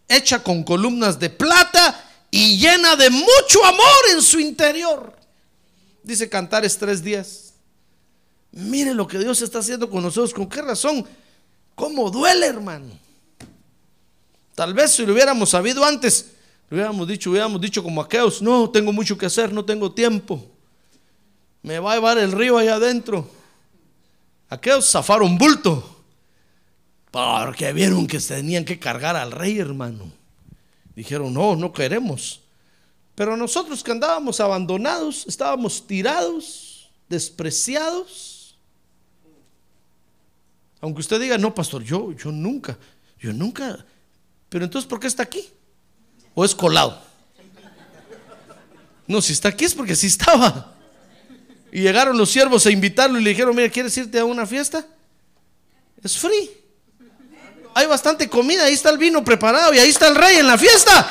[0.08, 5.16] hecha con columnas de plata y llena de mucho amor en su interior?
[6.04, 7.54] Dice Cantares tres días.
[8.52, 10.34] Mire lo que Dios está haciendo con nosotros.
[10.34, 11.06] ¿Con qué razón?
[11.76, 12.98] ¿Cómo duele, hermano?
[14.56, 16.32] Tal vez si lo hubiéramos sabido antes,
[16.70, 20.46] lo hubiéramos dicho, hubiéramos dicho como aquellos, no, tengo mucho que hacer, no tengo tiempo.
[21.62, 23.30] Me va a llevar el río allá adentro.
[24.50, 26.04] Aquellos zafaron bulto.
[27.12, 30.12] Porque vieron que tenían que cargar al rey, hermano.
[31.00, 32.42] Dijeron, no, no queremos.
[33.16, 38.58] Pero nosotros que andábamos abandonados, estábamos tirados, despreciados.
[40.82, 42.78] Aunque usted diga, no, pastor, yo, yo nunca,
[43.18, 43.86] yo nunca.
[44.50, 45.48] Pero entonces, ¿por qué está aquí?
[46.36, 47.02] ¿O es colado?
[49.08, 50.76] No, si está aquí es porque sí estaba.
[51.72, 54.86] Y llegaron los siervos a invitarlo y le dijeron, mira, ¿quieres irte a una fiesta?
[56.04, 56.59] Es free.
[57.80, 60.58] Hay bastante comida, ahí está el vino preparado y ahí está el rey en la
[60.58, 61.10] fiesta.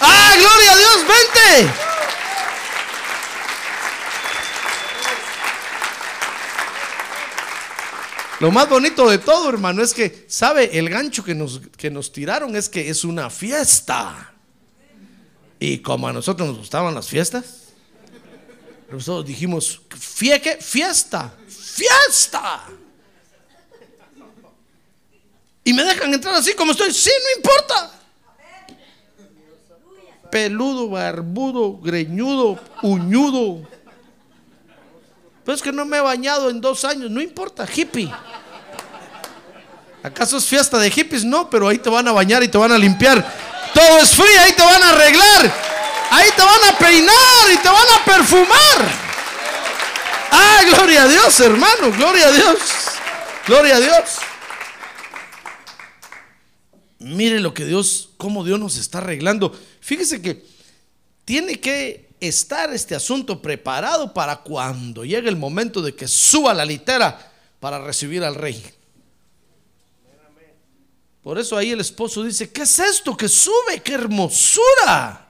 [0.00, 0.96] ¡Ah, gloria a Dios!
[1.06, 1.70] ¡Vente!
[8.40, 10.78] Lo más bonito de todo, hermano, es que, ¿sabe?
[10.78, 14.32] El gancho que nos, que nos tiraron es que es una fiesta.
[15.60, 17.74] Y como a nosotros nos gustaban las fiestas,
[18.90, 20.56] nosotros dijimos, ¿fie qué?
[20.56, 22.64] Fiesta, fiesta.
[25.66, 26.94] Y me dejan entrar así como estoy.
[26.94, 27.90] Sí, no importa.
[30.30, 33.68] Peludo, barbudo, greñudo, uñudo.
[35.44, 37.10] Pero es que no me he bañado en dos años.
[37.10, 38.08] No importa, hippie.
[40.04, 41.24] ¿Acaso es fiesta de hippies?
[41.24, 43.26] No, pero ahí te van a bañar y te van a limpiar.
[43.74, 45.52] Todo es frío, ahí te van a arreglar.
[46.12, 49.06] Ahí te van a peinar y te van a perfumar.
[50.30, 51.90] Ah, gloria a Dios, hermano.
[51.90, 52.60] Gloria a Dios.
[53.48, 54.25] Gloria a Dios.
[57.06, 59.56] Mire lo que Dios, cómo Dios nos está arreglando.
[59.80, 60.44] Fíjese que
[61.24, 66.64] tiene que estar este asunto preparado para cuando llegue el momento de que suba la
[66.64, 68.60] litera para recibir al rey.
[71.22, 73.80] Por eso ahí el esposo dice, ¿qué es esto que sube?
[73.84, 75.28] ¡Qué hermosura!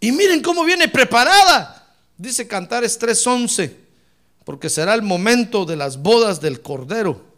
[0.00, 1.94] Y miren cómo viene preparada.
[2.16, 3.72] Dice Cantares 3:11,
[4.44, 7.31] porque será el momento de las bodas del Cordero.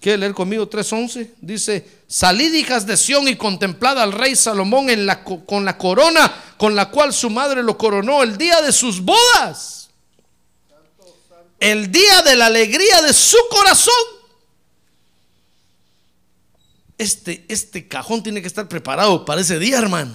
[0.00, 1.30] ¿Quiere leer conmigo 3.11?
[1.40, 6.32] Dice, salid hijas de Sión y contemplad al rey Salomón en la, con la corona
[6.56, 9.90] con la cual su madre lo coronó el día de sus bodas.
[11.58, 13.94] El día de la alegría de su corazón.
[16.98, 20.14] Este, este cajón tiene que estar preparado para ese día, hermano.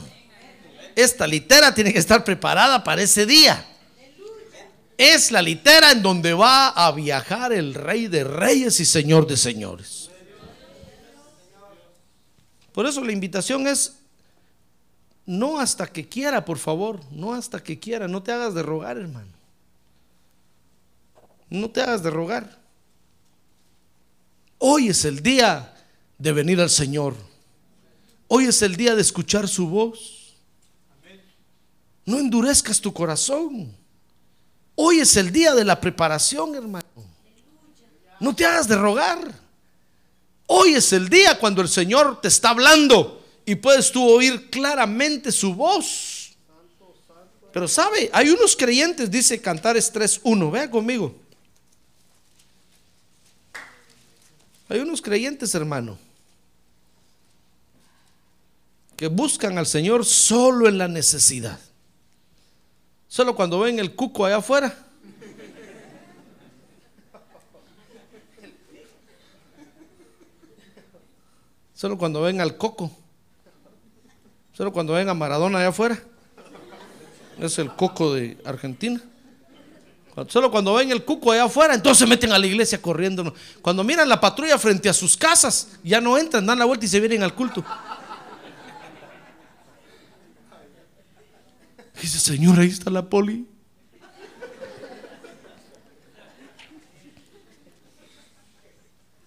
[0.96, 3.68] Esta litera tiene que estar preparada para ese día.
[5.04, 9.36] Es la litera en donde va a viajar el rey de reyes y señor de
[9.36, 10.12] señores.
[12.72, 13.96] Por eso la invitación es,
[15.26, 19.00] no hasta que quiera, por favor, no hasta que quiera, no te hagas de rogar,
[19.00, 19.32] hermano.
[21.50, 22.60] No te hagas de rogar.
[24.60, 25.74] Hoy es el día
[26.20, 27.16] de venir al Señor.
[28.28, 30.36] Hoy es el día de escuchar su voz.
[32.06, 33.81] No endurezcas tu corazón.
[34.76, 36.86] Hoy es el día de la preparación, hermano.
[38.20, 39.20] No te hagas de rogar.
[40.48, 45.32] Hoy es el día cuando el Señor te está hablando y puedes tú oír claramente
[45.32, 46.34] su voz.
[47.52, 51.16] Pero sabe, hay unos creyentes, dice Cantares 3.1, vea conmigo.
[54.70, 55.98] Hay unos creyentes, hermano,
[58.96, 61.60] que buscan al Señor solo en la necesidad.
[63.12, 64.74] Solo cuando ven el cuco allá afuera.
[71.74, 72.90] Solo cuando ven al coco.
[74.54, 76.02] Solo cuando ven a Maradona allá afuera.
[77.38, 79.02] Es el coco de Argentina.
[80.30, 83.34] Solo cuando ven el cuco allá afuera, entonces se meten a la iglesia corriendo.
[83.62, 86.88] Cuando miran la patrulla frente a sus casas, ya no entran, dan la vuelta y
[86.88, 87.62] se vienen al culto.
[92.02, 93.46] Dice, Señor, ahí está la poli.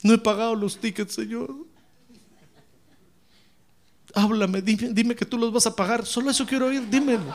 [0.02, 1.54] No he pagado los tickets, Señor.
[4.12, 6.04] Háblame, dime, dime que tú los vas a pagar.
[6.04, 7.32] Solo eso quiero oír, dímelo.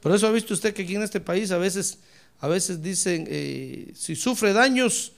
[0.00, 1.98] Por eso ha visto usted que aquí en este país a veces,
[2.40, 5.12] a veces dicen, eh, si sufre daños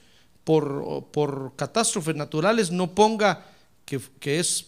[0.45, 3.45] por, por, catástrofes naturales, no ponga
[3.83, 4.67] que, que es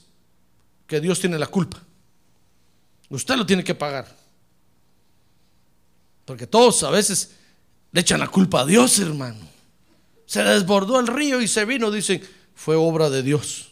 [0.85, 1.81] que Dios tiene la culpa.
[3.09, 4.13] Usted lo tiene que pagar.
[6.25, 7.31] Porque todos a veces
[7.93, 9.47] le echan la culpa a Dios, hermano.
[10.25, 12.21] Se desbordó el río y se vino, dicen,
[12.53, 13.71] fue obra de Dios.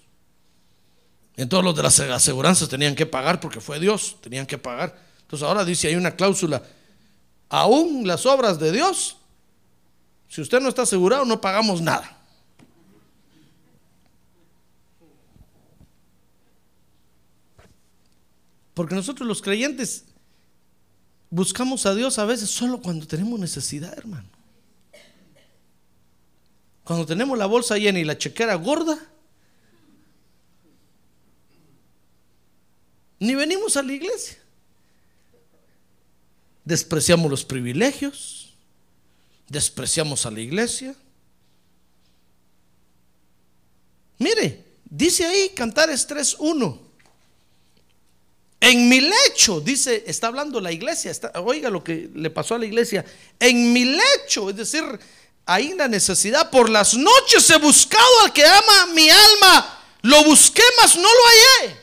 [1.36, 4.98] Entonces los de las aseguranzas tenían que pagar porque fue Dios, tenían que pagar.
[5.22, 6.64] Entonces ahora dice, hay una cláusula,
[7.50, 9.18] aún las obras de Dios,
[10.30, 12.18] si usted no está asegurado, no pagamos nada.
[18.74, 20.04] Porque nosotros los creyentes
[21.30, 24.28] buscamos a Dios a veces solo cuando tenemos necesidad, hermano.
[26.84, 29.00] Cuando tenemos la bolsa llena y la chequera gorda,
[33.20, 34.38] ni venimos a la iglesia.
[36.64, 38.45] Despreciamos los privilegios,
[39.48, 40.96] despreciamos a la iglesia.
[44.18, 46.80] Mire, dice ahí Cantares 3.1.
[48.62, 52.66] En mi lecho, dice, está hablando la iglesia, oiga lo que le pasó a la
[52.66, 53.06] iglesia.
[53.40, 54.84] En mi lecho, es decir,
[55.46, 60.64] ahí la necesidad, por las noches he buscado al que ama mi alma, lo busqué,
[60.82, 61.76] mas no lo hallé.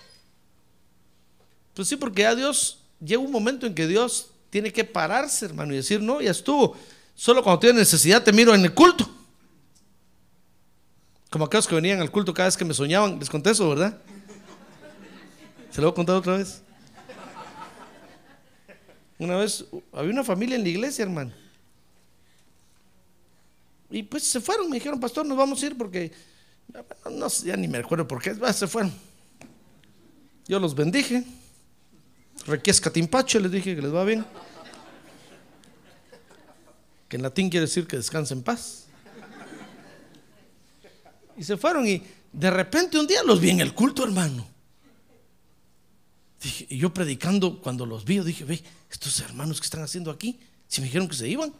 [1.74, 5.72] Pues sí, porque ya Dios, llega un momento en que Dios tiene que pararse, hermano,
[5.72, 6.76] y decir, no, ya estuvo.
[7.14, 9.08] Solo cuando tiene necesidad te miro en el culto.
[11.30, 13.98] Como aquellos que venían al culto cada vez que me soñaban, les conté eso, ¿verdad?
[15.70, 16.62] ¿Se lo voy a contar otra vez?
[19.18, 21.32] Una vez había una familia en la iglesia, hermano.
[23.90, 26.12] Y pues se fueron, me dijeron, pastor, nos vamos a ir porque,
[27.10, 28.92] no, sé, ya ni me acuerdo por qué, se fueron.
[30.48, 31.24] Yo los bendije.
[32.46, 34.24] Requiesca timpache, les dije que les va bien.
[37.12, 38.86] Que en latín quiere decir que descansen en paz.
[41.36, 42.02] Y se fueron y
[42.32, 44.48] de repente un día los vi en el culto, hermano.
[46.70, 50.80] y yo predicando, cuando los vi, dije, ve, estos hermanos que están haciendo aquí, si
[50.80, 51.52] me dijeron que se iban.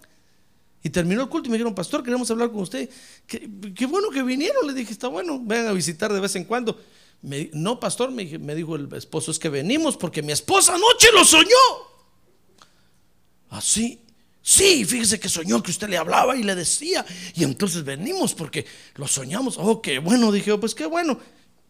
[0.82, 2.88] Y terminó el culto y me dijeron, pastor, queremos hablar con usted.
[3.26, 6.80] Qué, bueno que vinieron, le dije, está bueno, vengan a visitar de vez en cuando.
[7.52, 11.92] no, pastor, me, dijo el esposo, es que venimos porque mi esposa anoche lo soñó.
[13.50, 14.02] Así,
[14.42, 17.04] sí, fíjese que soñó que usted le hablaba y le decía.
[17.34, 18.66] Y entonces venimos porque
[18.96, 19.56] lo soñamos.
[19.58, 21.18] Oh, qué bueno, dije, oh, pues qué bueno.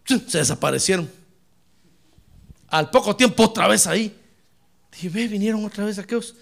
[0.04, 1.10] Se desaparecieron.
[2.68, 4.14] Al poco tiempo otra vez ahí.
[4.90, 6.34] Dije, ve, vinieron otra vez aquellos.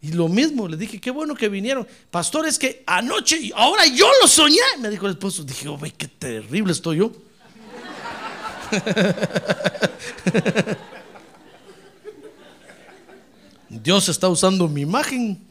[0.00, 1.86] Y lo mismo, le dije, qué bueno que vinieron.
[2.10, 4.58] Pastor, es que anoche, ahora yo lo soñé.
[4.80, 7.12] Me dijo el esposo, dije, oh, ve, qué terrible estoy yo.
[13.72, 15.48] Dios está usando mi imagen.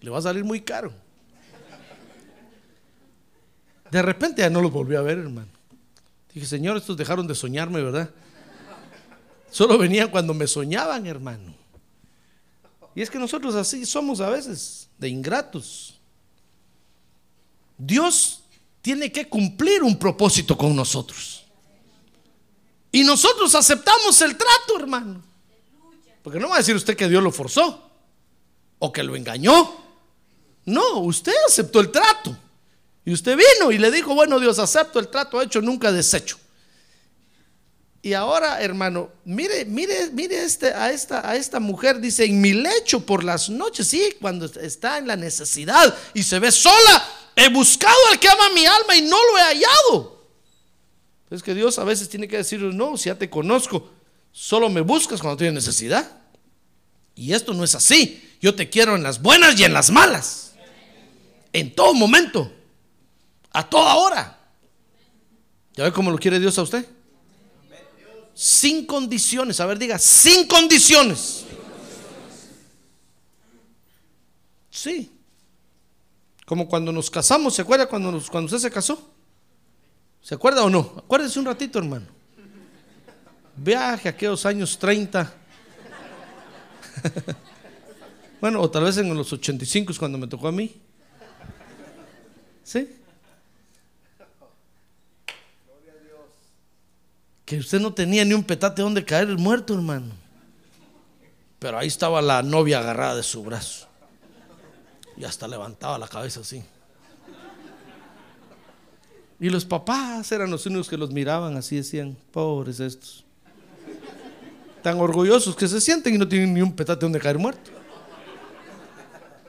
[0.00, 0.92] Le va a salir muy caro.
[3.90, 5.48] De repente ya no los volví a ver, hermano.
[6.32, 8.10] Dije, Señor, estos dejaron de soñarme, ¿verdad?
[9.50, 11.52] Solo venían cuando me soñaban, hermano.
[12.94, 16.00] Y es que nosotros así somos a veces, de ingratos.
[17.76, 18.44] Dios
[18.80, 21.44] tiene que cumplir un propósito con nosotros.
[22.92, 25.31] Y nosotros aceptamos el trato, hermano.
[26.22, 27.90] Porque no va a decir usted que Dios lo forzó
[28.78, 29.76] o que lo engañó.
[30.64, 32.36] No, usted aceptó el trato.
[33.04, 36.38] Y usted vino y le dijo, bueno Dios, acepto el trato hecho, nunca desecho.
[38.04, 42.52] Y ahora, hermano, mire, mire, mire este, a, esta, a esta mujer, dice, en mi
[42.52, 47.48] lecho por las noches, sí, cuando está en la necesidad y se ve sola, he
[47.48, 50.22] buscado al que ama mi alma y no lo he hallado.
[51.30, 53.88] Es que Dios a veces tiene que decir, no, si ya te conozco,
[54.32, 56.18] solo me buscas cuando tienes necesidad.
[57.14, 58.36] Y esto no es así.
[58.40, 60.54] Yo te quiero en las buenas y en las malas.
[61.52, 62.50] En todo momento.
[63.52, 64.38] A toda hora.
[65.74, 66.86] ¿Ya ve cómo lo quiere Dios a usted?
[68.34, 69.60] Sin condiciones.
[69.60, 71.44] A ver, diga, sin condiciones.
[74.70, 75.10] Sí.
[76.46, 79.10] Como cuando nos casamos, ¿se acuerda cuando, nos- cuando usted se casó?
[80.22, 80.94] ¿Se acuerda o no?
[80.98, 82.06] Acuérdese un ratito, hermano.
[83.56, 85.32] Viaje a aquellos años 30.
[88.40, 90.74] bueno, o tal vez en los 85 es cuando me tocó a mí.
[92.64, 92.96] ¿Sí?
[97.44, 100.12] Que usted no tenía ni un petate donde caer el muerto, hermano.
[101.58, 103.86] Pero ahí estaba la novia agarrada de su brazo.
[105.16, 106.64] Y hasta levantaba la cabeza así.
[109.38, 113.24] Y los papás eran los únicos que los miraban así, decían, pobres estos.
[114.82, 117.70] Tan orgullosos que se sienten y no tienen ni un petate donde caer muerto.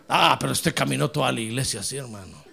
[0.08, 2.44] Ah, pero usted caminó toda la iglesia así, hermano.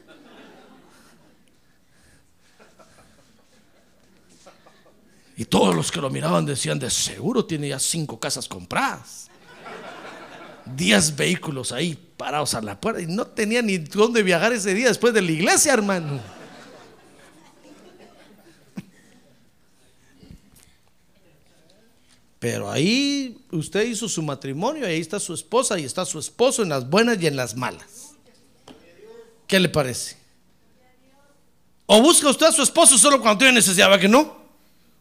[5.36, 9.28] Y todos los que lo miraban decían, de seguro tiene ya cinco casas compradas.
[10.66, 13.00] Diez vehículos ahí parados a la puerta.
[13.00, 16.39] Y no tenía ni dónde viajar ese día después de la iglesia, hermano.
[22.40, 26.70] Pero ahí usted hizo su matrimonio, ahí está su esposa y está su esposo en
[26.70, 28.14] las buenas y en las malas.
[29.46, 30.16] ¿Qué le parece?
[31.84, 33.88] ¿O busca usted a su esposo solo cuando tiene necesidad?
[33.88, 34.40] ¿Verdad que no?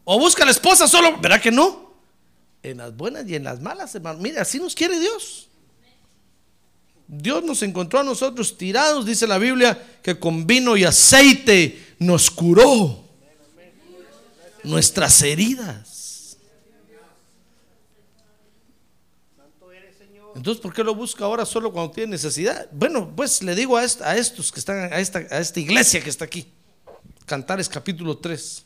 [0.03, 1.17] ¿O busca a la esposa solo?
[1.21, 1.93] ¿Verdad que no?
[2.61, 4.19] En las buenas y en las malas, hermano.
[4.19, 5.47] Mire, así nos quiere Dios.
[7.07, 12.29] Dios nos encontró a nosotros tirados, dice la Biblia, que con vino y aceite nos
[12.29, 13.01] curó
[14.63, 15.98] nuestras heridas.
[20.36, 22.67] Entonces, ¿por qué lo busca ahora solo cuando tiene necesidad?
[22.71, 26.01] Bueno, pues le digo a, est- a estos que están, a esta, a esta iglesia
[26.01, 26.47] que está aquí,
[27.25, 28.63] Cantares capítulo 3.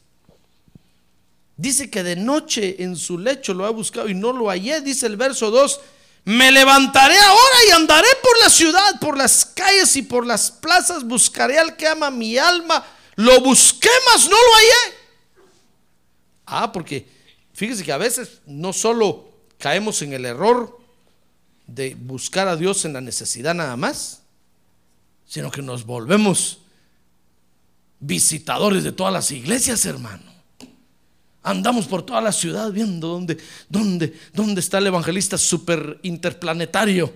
[1.56, 5.06] Dice que de noche en su lecho lo ha buscado y no lo hallé, dice
[5.06, 5.80] el verso 2.
[6.26, 11.04] Me levantaré ahora y andaré por la ciudad, por las calles y por las plazas,
[11.04, 12.86] buscaré al que ama mi alma.
[13.16, 14.98] Lo busqué, mas no lo hallé.
[16.46, 17.08] Ah, porque
[17.54, 20.80] fíjese que a veces no solo caemos en el error
[21.68, 24.22] de buscar a Dios en la necesidad nada más,
[25.26, 26.60] sino que nos volvemos
[28.00, 30.34] visitadores de todas las iglesias, hermano.
[31.42, 33.38] Andamos por toda la ciudad viendo dónde,
[33.68, 37.14] dónde, dónde está el evangelista super interplanetario,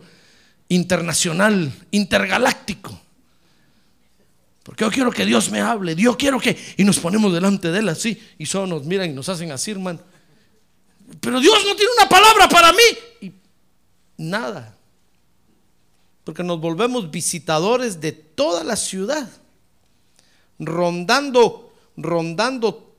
[0.70, 3.00] internacional, intergaláctico.
[4.64, 6.58] Porque yo quiero que Dios me hable, yo quiero que...
[6.76, 9.72] Y nos ponemos delante de él así, y solo nos miran y nos hacen así,
[9.72, 10.02] hermano.
[11.22, 13.32] Pero Dios no tiene una palabra para mí.
[14.18, 14.76] Nada.
[16.24, 19.30] Porque nos volvemos visitadores de toda la ciudad,
[20.60, 22.94] rondando, rondando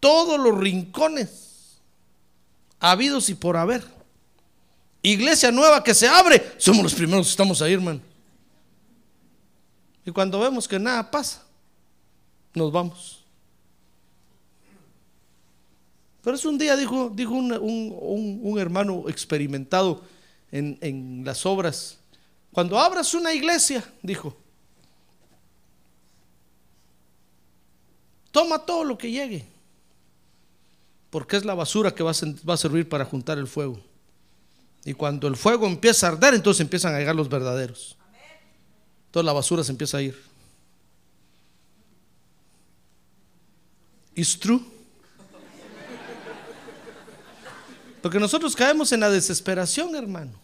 [0.00, 1.78] todos los rincones
[2.80, 3.84] habidos y por haber.
[5.02, 8.00] Iglesia nueva que se abre, somos los primeros que estamos ahí, hermano.
[10.04, 11.42] Y cuando vemos que nada pasa,
[12.54, 13.22] nos vamos.
[16.22, 20.02] Pero es un día, dijo, dijo un, un- un- un hermano experimentado
[20.54, 21.98] en, las obras,
[22.52, 24.36] cuando abras una iglesia, dijo,
[28.30, 29.44] toma todo lo que llegue.
[31.10, 33.80] Porque es la basura que va a, servir para juntar el fuego.
[34.84, 37.96] Y cuando el fuego empieza a arder, entonces empiezan a llegar los verdaderos.
[39.10, 40.20] Toda la basura se empieza a ir.
[44.14, 44.60] It's true.
[48.00, 50.43] Porque nosotros caemos en la desesperación, hermano.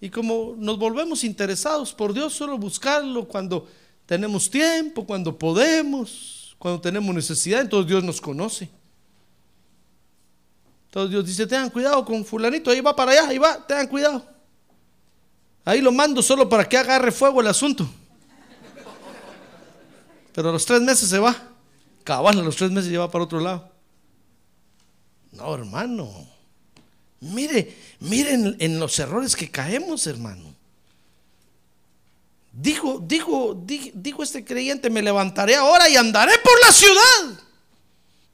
[0.00, 3.66] Y como nos volvemos interesados por Dios, solo buscarlo cuando
[4.06, 8.68] tenemos tiempo, cuando podemos, cuando tenemos necesidad, entonces Dios nos conoce.
[10.86, 14.24] Entonces Dios dice, tengan cuidado con fulanito, ahí va para allá, ahí va, tengan cuidado.
[15.64, 17.86] Ahí lo mando solo para que agarre fuego el asunto.
[20.32, 21.36] Pero a los tres meses se va.
[22.04, 23.70] Cabal, a los tres meses ya va para otro lado.
[25.32, 26.37] No, hermano.
[27.20, 30.54] Mire, miren en los errores que caemos, hermano.
[32.52, 37.40] Dijo, dijo, di- dijo este creyente, me levantaré ahora y andaré por la ciudad,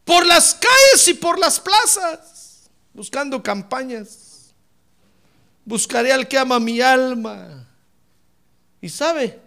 [0.05, 4.53] por las calles y por las plazas, buscando campañas.
[5.64, 7.66] Buscaré al que ama mi alma.
[8.80, 9.41] Y sabe,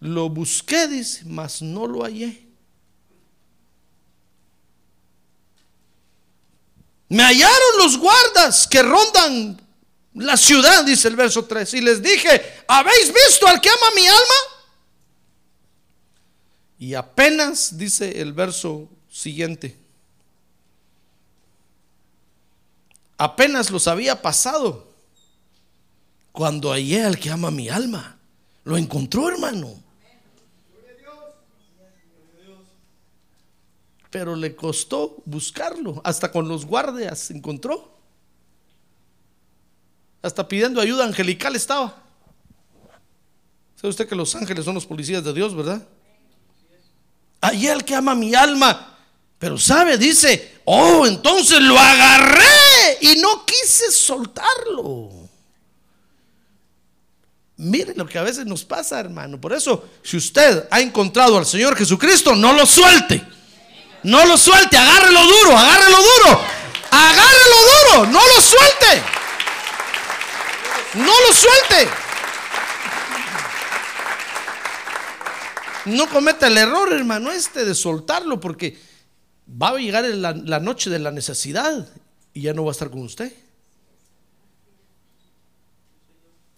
[0.00, 2.46] lo busqué, dice, mas no lo hallé.
[7.12, 9.60] Me hallaron los guardas que rondan
[10.14, 14.06] la ciudad, dice el verso 3, y les dije, ¿habéis visto al que ama mi
[14.06, 14.64] alma?
[16.78, 19.76] Y apenas, dice el verso siguiente,
[23.18, 24.90] apenas los había pasado
[26.32, 28.16] cuando hallé al que ama mi alma.
[28.64, 29.81] Lo encontró, hermano.
[34.12, 36.02] Pero le costó buscarlo.
[36.04, 37.96] Hasta con los guardias se encontró.
[40.20, 41.96] Hasta pidiendo ayuda angelical estaba.
[43.74, 45.88] ¿Sabe usted que los ángeles son los policías de Dios, verdad?
[47.40, 48.98] Allí el que ama mi alma.
[49.38, 55.08] Pero sabe, dice, oh, entonces lo agarré y no quise soltarlo.
[57.56, 59.40] Mire lo que a veces nos pasa, hermano.
[59.40, 63.26] Por eso, si usted ha encontrado al Señor Jesucristo, no lo suelte.
[64.04, 66.40] No lo suelte, agárrelo duro, agárrelo duro.
[66.90, 69.02] Agárrelo duro, no lo suelte.
[70.94, 71.88] No lo suelte.
[75.86, 78.78] No cometa el error, hermano, este de soltarlo, porque
[79.50, 81.88] va a llegar la, la noche de la necesidad
[82.32, 83.32] y ya no va a estar con usted.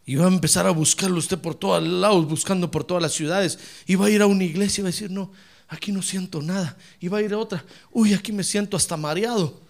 [0.06, 3.58] Y va a empezar a buscarlo usted por todos lados, buscando por todas las ciudades.
[3.86, 5.30] Y va a ir a una iglesia y va a decir, no,
[5.74, 6.76] aquí no siento nada.
[7.00, 9.60] Y va a ir a otra, uy, aquí me siento hasta mareado.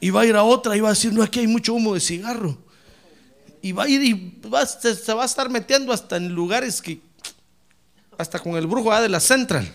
[0.00, 1.94] Y va a ir a otra y va a decir, no, aquí hay mucho humo
[1.94, 2.58] de cigarro.
[3.62, 4.40] Y va a ir y
[4.80, 7.00] se, se va a estar metiendo hasta en lugares que,
[8.18, 9.74] hasta con el brujo de la central.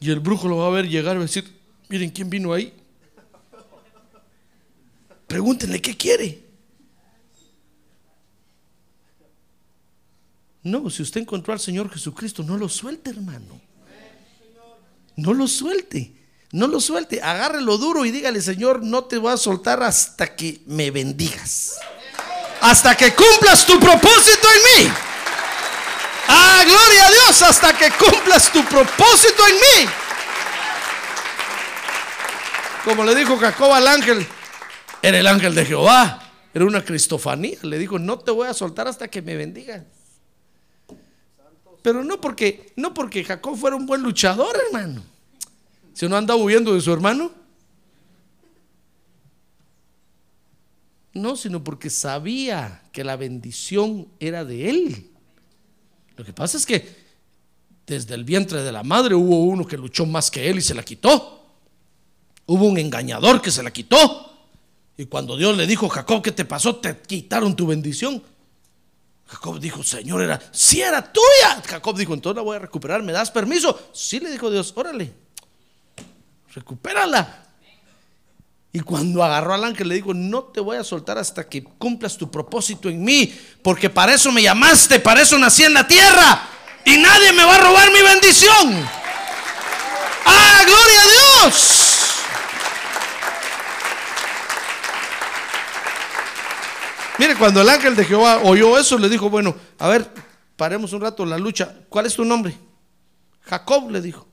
[0.00, 1.44] Y el brujo lo va a ver llegar y va a decir,
[1.88, 2.72] miren quién vino ahí.
[5.26, 6.47] Pregúntenle qué quiere.
[10.62, 13.60] No, si usted encontró al Señor Jesucristo, no lo suelte, hermano.
[15.16, 16.14] No lo suelte.
[16.52, 17.22] No lo suelte.
[17.22, 21.74] Agárrelo duro y dígale, Señor, no te voy a soltar hasta que me bendigas.
[22.60, 24.92] Hasta que cumplas tu propósito en mí.
[26.28, 29.90] Ah, gloria a Dios, hasta que cumplas tu propósito en mí.
[32.84, 34.26] Como le dijo Jacob al ángel,
[35.02, 36.20] era el ángel de Jehová,
[36.52, 37.58] era una cristofanía.
[37.62, 39.82] Le dijo, no te voy a soltar hasta que me bendigas.
[41.82, 45.02] Pero no porque, no porque Jacob fuera un buen luchador, hermano.
[45.94, 47.32] Si no anda huyendo de su hermano.
[51.14, 55.10] No, sino porque sabía que la bendición era de él.
[56.16, 57.08] Lo que pasa es que
[57.86, 60.74] desde el vientre de la madre hubo uno que luchó más que él y se
[60.74, 61.46] la quitó.
[62.46, 64.28] Hubo un engañador que se la quitó.
[64.96, 66.76] Y cuando Dios le dijo, Jacob, ¿qué te pasó?
[66.76, 68.22] Te quitaron tu bendición.
[69.28, 71.62] Jacob dijo, Señor, era, si era tuya.
[71.66, 73.90] Jacob dijo, entonces la voy a recuperar, ¿me das permiso?
[73.92, 75.12] Sí, le dijo Dios, órale,
[76.54, 77.44] recupérala.
[78.72, 82.16] Y cuando agarró al ángel le dijo, no te voy a soltar hasta que cumplas
[82.16, 86.48] tu propósito en mí, porque para eso me llamaste, para eso nací en la tierra,
[86.84, 88.88] y nadie me va a robar mi bendición.
[90.24, 91.87] ¡Ah, gloria a Dios!
[97.18, 100.08] Mire, cuando el ángel de Jehová oyó eso, le dijo, bueno, a ver,
[100.56, 101.74] paremos un rato la lucha.
[101.88, 102.56] ¿Cuál es tu nombre?
[103.42, 104.26] Jacob le dijo.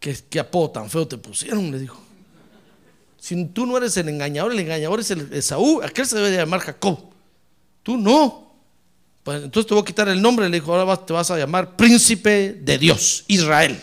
[0.00, 1.70] ¿Qué, apodo tan feo te pusieron?
[1.70, 2.00] Le dijo.
[3.18, 6.38] Si tú no eres el engañador, el engañador es el Esaú, aquel se debe de
[6.38, 6.98] llamar Jacob.
[7.82, 8.50] Tú no.
[9.22, 10.48] Pues entonces te voy a quitar el nombre.
[10.48, 13.78] Le dijo, ahora te vas a llamar príncipe de Dios, Israel.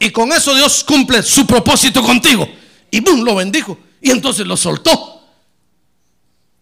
[0.00, 2.48] Y con eso Dios cumple su propósito contigo.
[2.90, 3.78] Y boom, lo bendijo.
[4.00, 5.22] Y entonces lo soltó.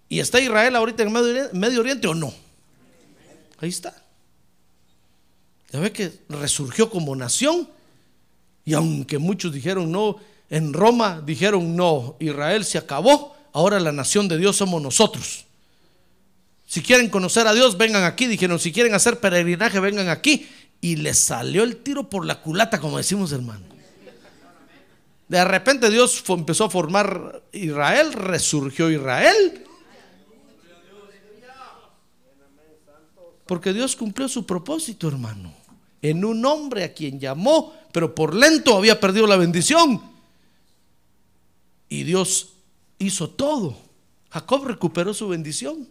[0.08, 2.32] ¿Y está Israel ahorita en Medio Oriente, Medio Oriente o no?
[3.58, 3.94] Ahí está.
[5.72, 7.68] Ya ve que resurgió como nación.
[8.64, 10.16] Y aunque muchos dijeron no,
[10.50, 13.36] en Roma dijeron no, Israel se acabó.
[13.52, 15.46] Ahora la nación de Dios somos nosotros.
[16.66, 18.26] Si quieren conocer a Dios, vengan aquí.
[18.26, 20.48] Dijeron, si quieren hacer peregrinaje, vengan aquí.
[20.80, 23.64] Y les salió el tiro por la culata, como decimos, hermano.
[25.28, 29.64] De repente Dios empezó a formar Israel, resurgió Israel.
[33.46, 35.54] Porque Dios cumplió su propósito, hermano.
[36.02, 40.02] En un hombre a quien llamó, pero por lento había perdido la bendición.
[41.88, 42.50] Y Dios
[42.98, 43.76] hizo todo.
[44.30, 45.88] Jacob recuperó su bendición.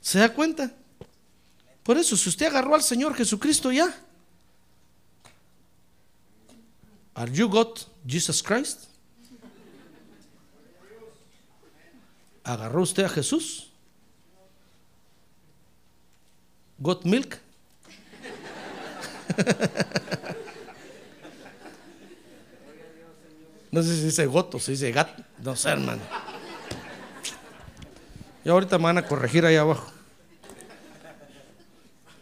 [0.00, 0.72] ¿Se da cuenta?
[1.82, 3.94] Por eso, si usted agarró al Señor Jesucristo ya,
[7.14, 8.88] ¿Are you got Jesus Christ?
[12.44, 13.70] ¿Agarró usted a Jesús?
[16.78, 17.38] ¿Got milk?
[23.72, 25.18] No sé si dice got o si dice gat.
[25.38, 26.02] No sé, hermano.
[28.44, 29.90] Y ahorita me van a corregir ahí abajo.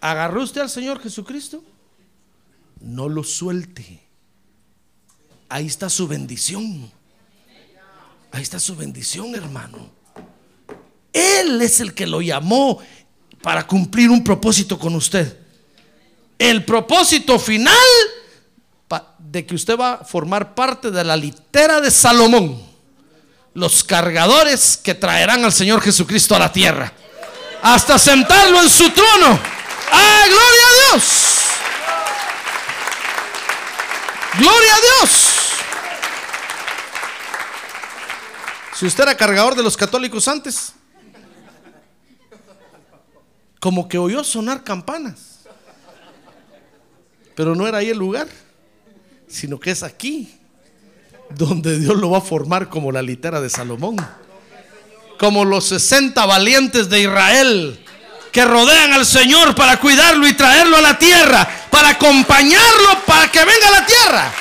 [0.01, 1.65] ¿Agarró usted al Señor Jesucristo?
[2.81, 4.01] No lo suelte.
[5.51, 6.91] Ahí está su bendición.
[8.31, 9.91] Ahí está su bendición, hermano.
[11.13, 12.79] Él es el que lo llamó
[13.43, 15.37] para cumplir un propósito con usted.
[16.39, 17.75] El propósito final
[19.19, 22.63] de que usted va a formar parte de la litera de Salomón.
[23.53, 26.93] Los cargadores que traerán al Señor Jesucristo a la tierra.
[27.61, 29.39] Hasta sentarlo en su trono.
[29.93, 31.05] ¡Ah, gloria a Dios!
[34.39, 35.30] ¡Gloria a Dios!
[38.81, 40.73] Si usted era cargador de los católicos antes,
[43.61, 45.41] como que oyó sonar campanas,
[47.37, 48.27] pero no era ahí el lugar,
[49.29, 50.35] sino que es aquí,
[51.29, 53.97] donde Dios lo va a formar como la litera de Salomón,
[55.19, 57.85] como los 60 valientes de Israel
[58.33, 63.41] que rodean al Señor para cuidarlo y traerlo a la tierra, para acompañarlo para que
[63.41, 64.33] venga a la tierra,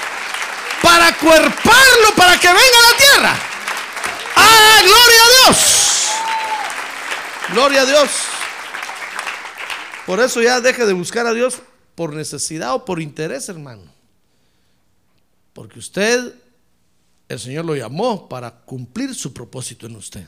[0.81, 3.48] para cuerparlo para que venga a la tierra.
[4.39, 5.79] ¡Ah, gloria a Dios!
[7.53, 8.09] Gloria a Dios.
[10.05, 11.61] Por eso ya deje de buscar a Dios
[11.95, 13.83] por necesidad o por interés, hermano.
[15.53, 16.33] Porque usted,
[17.27, 20.27] el Señor lo llamó para cumplir su propósito en usted.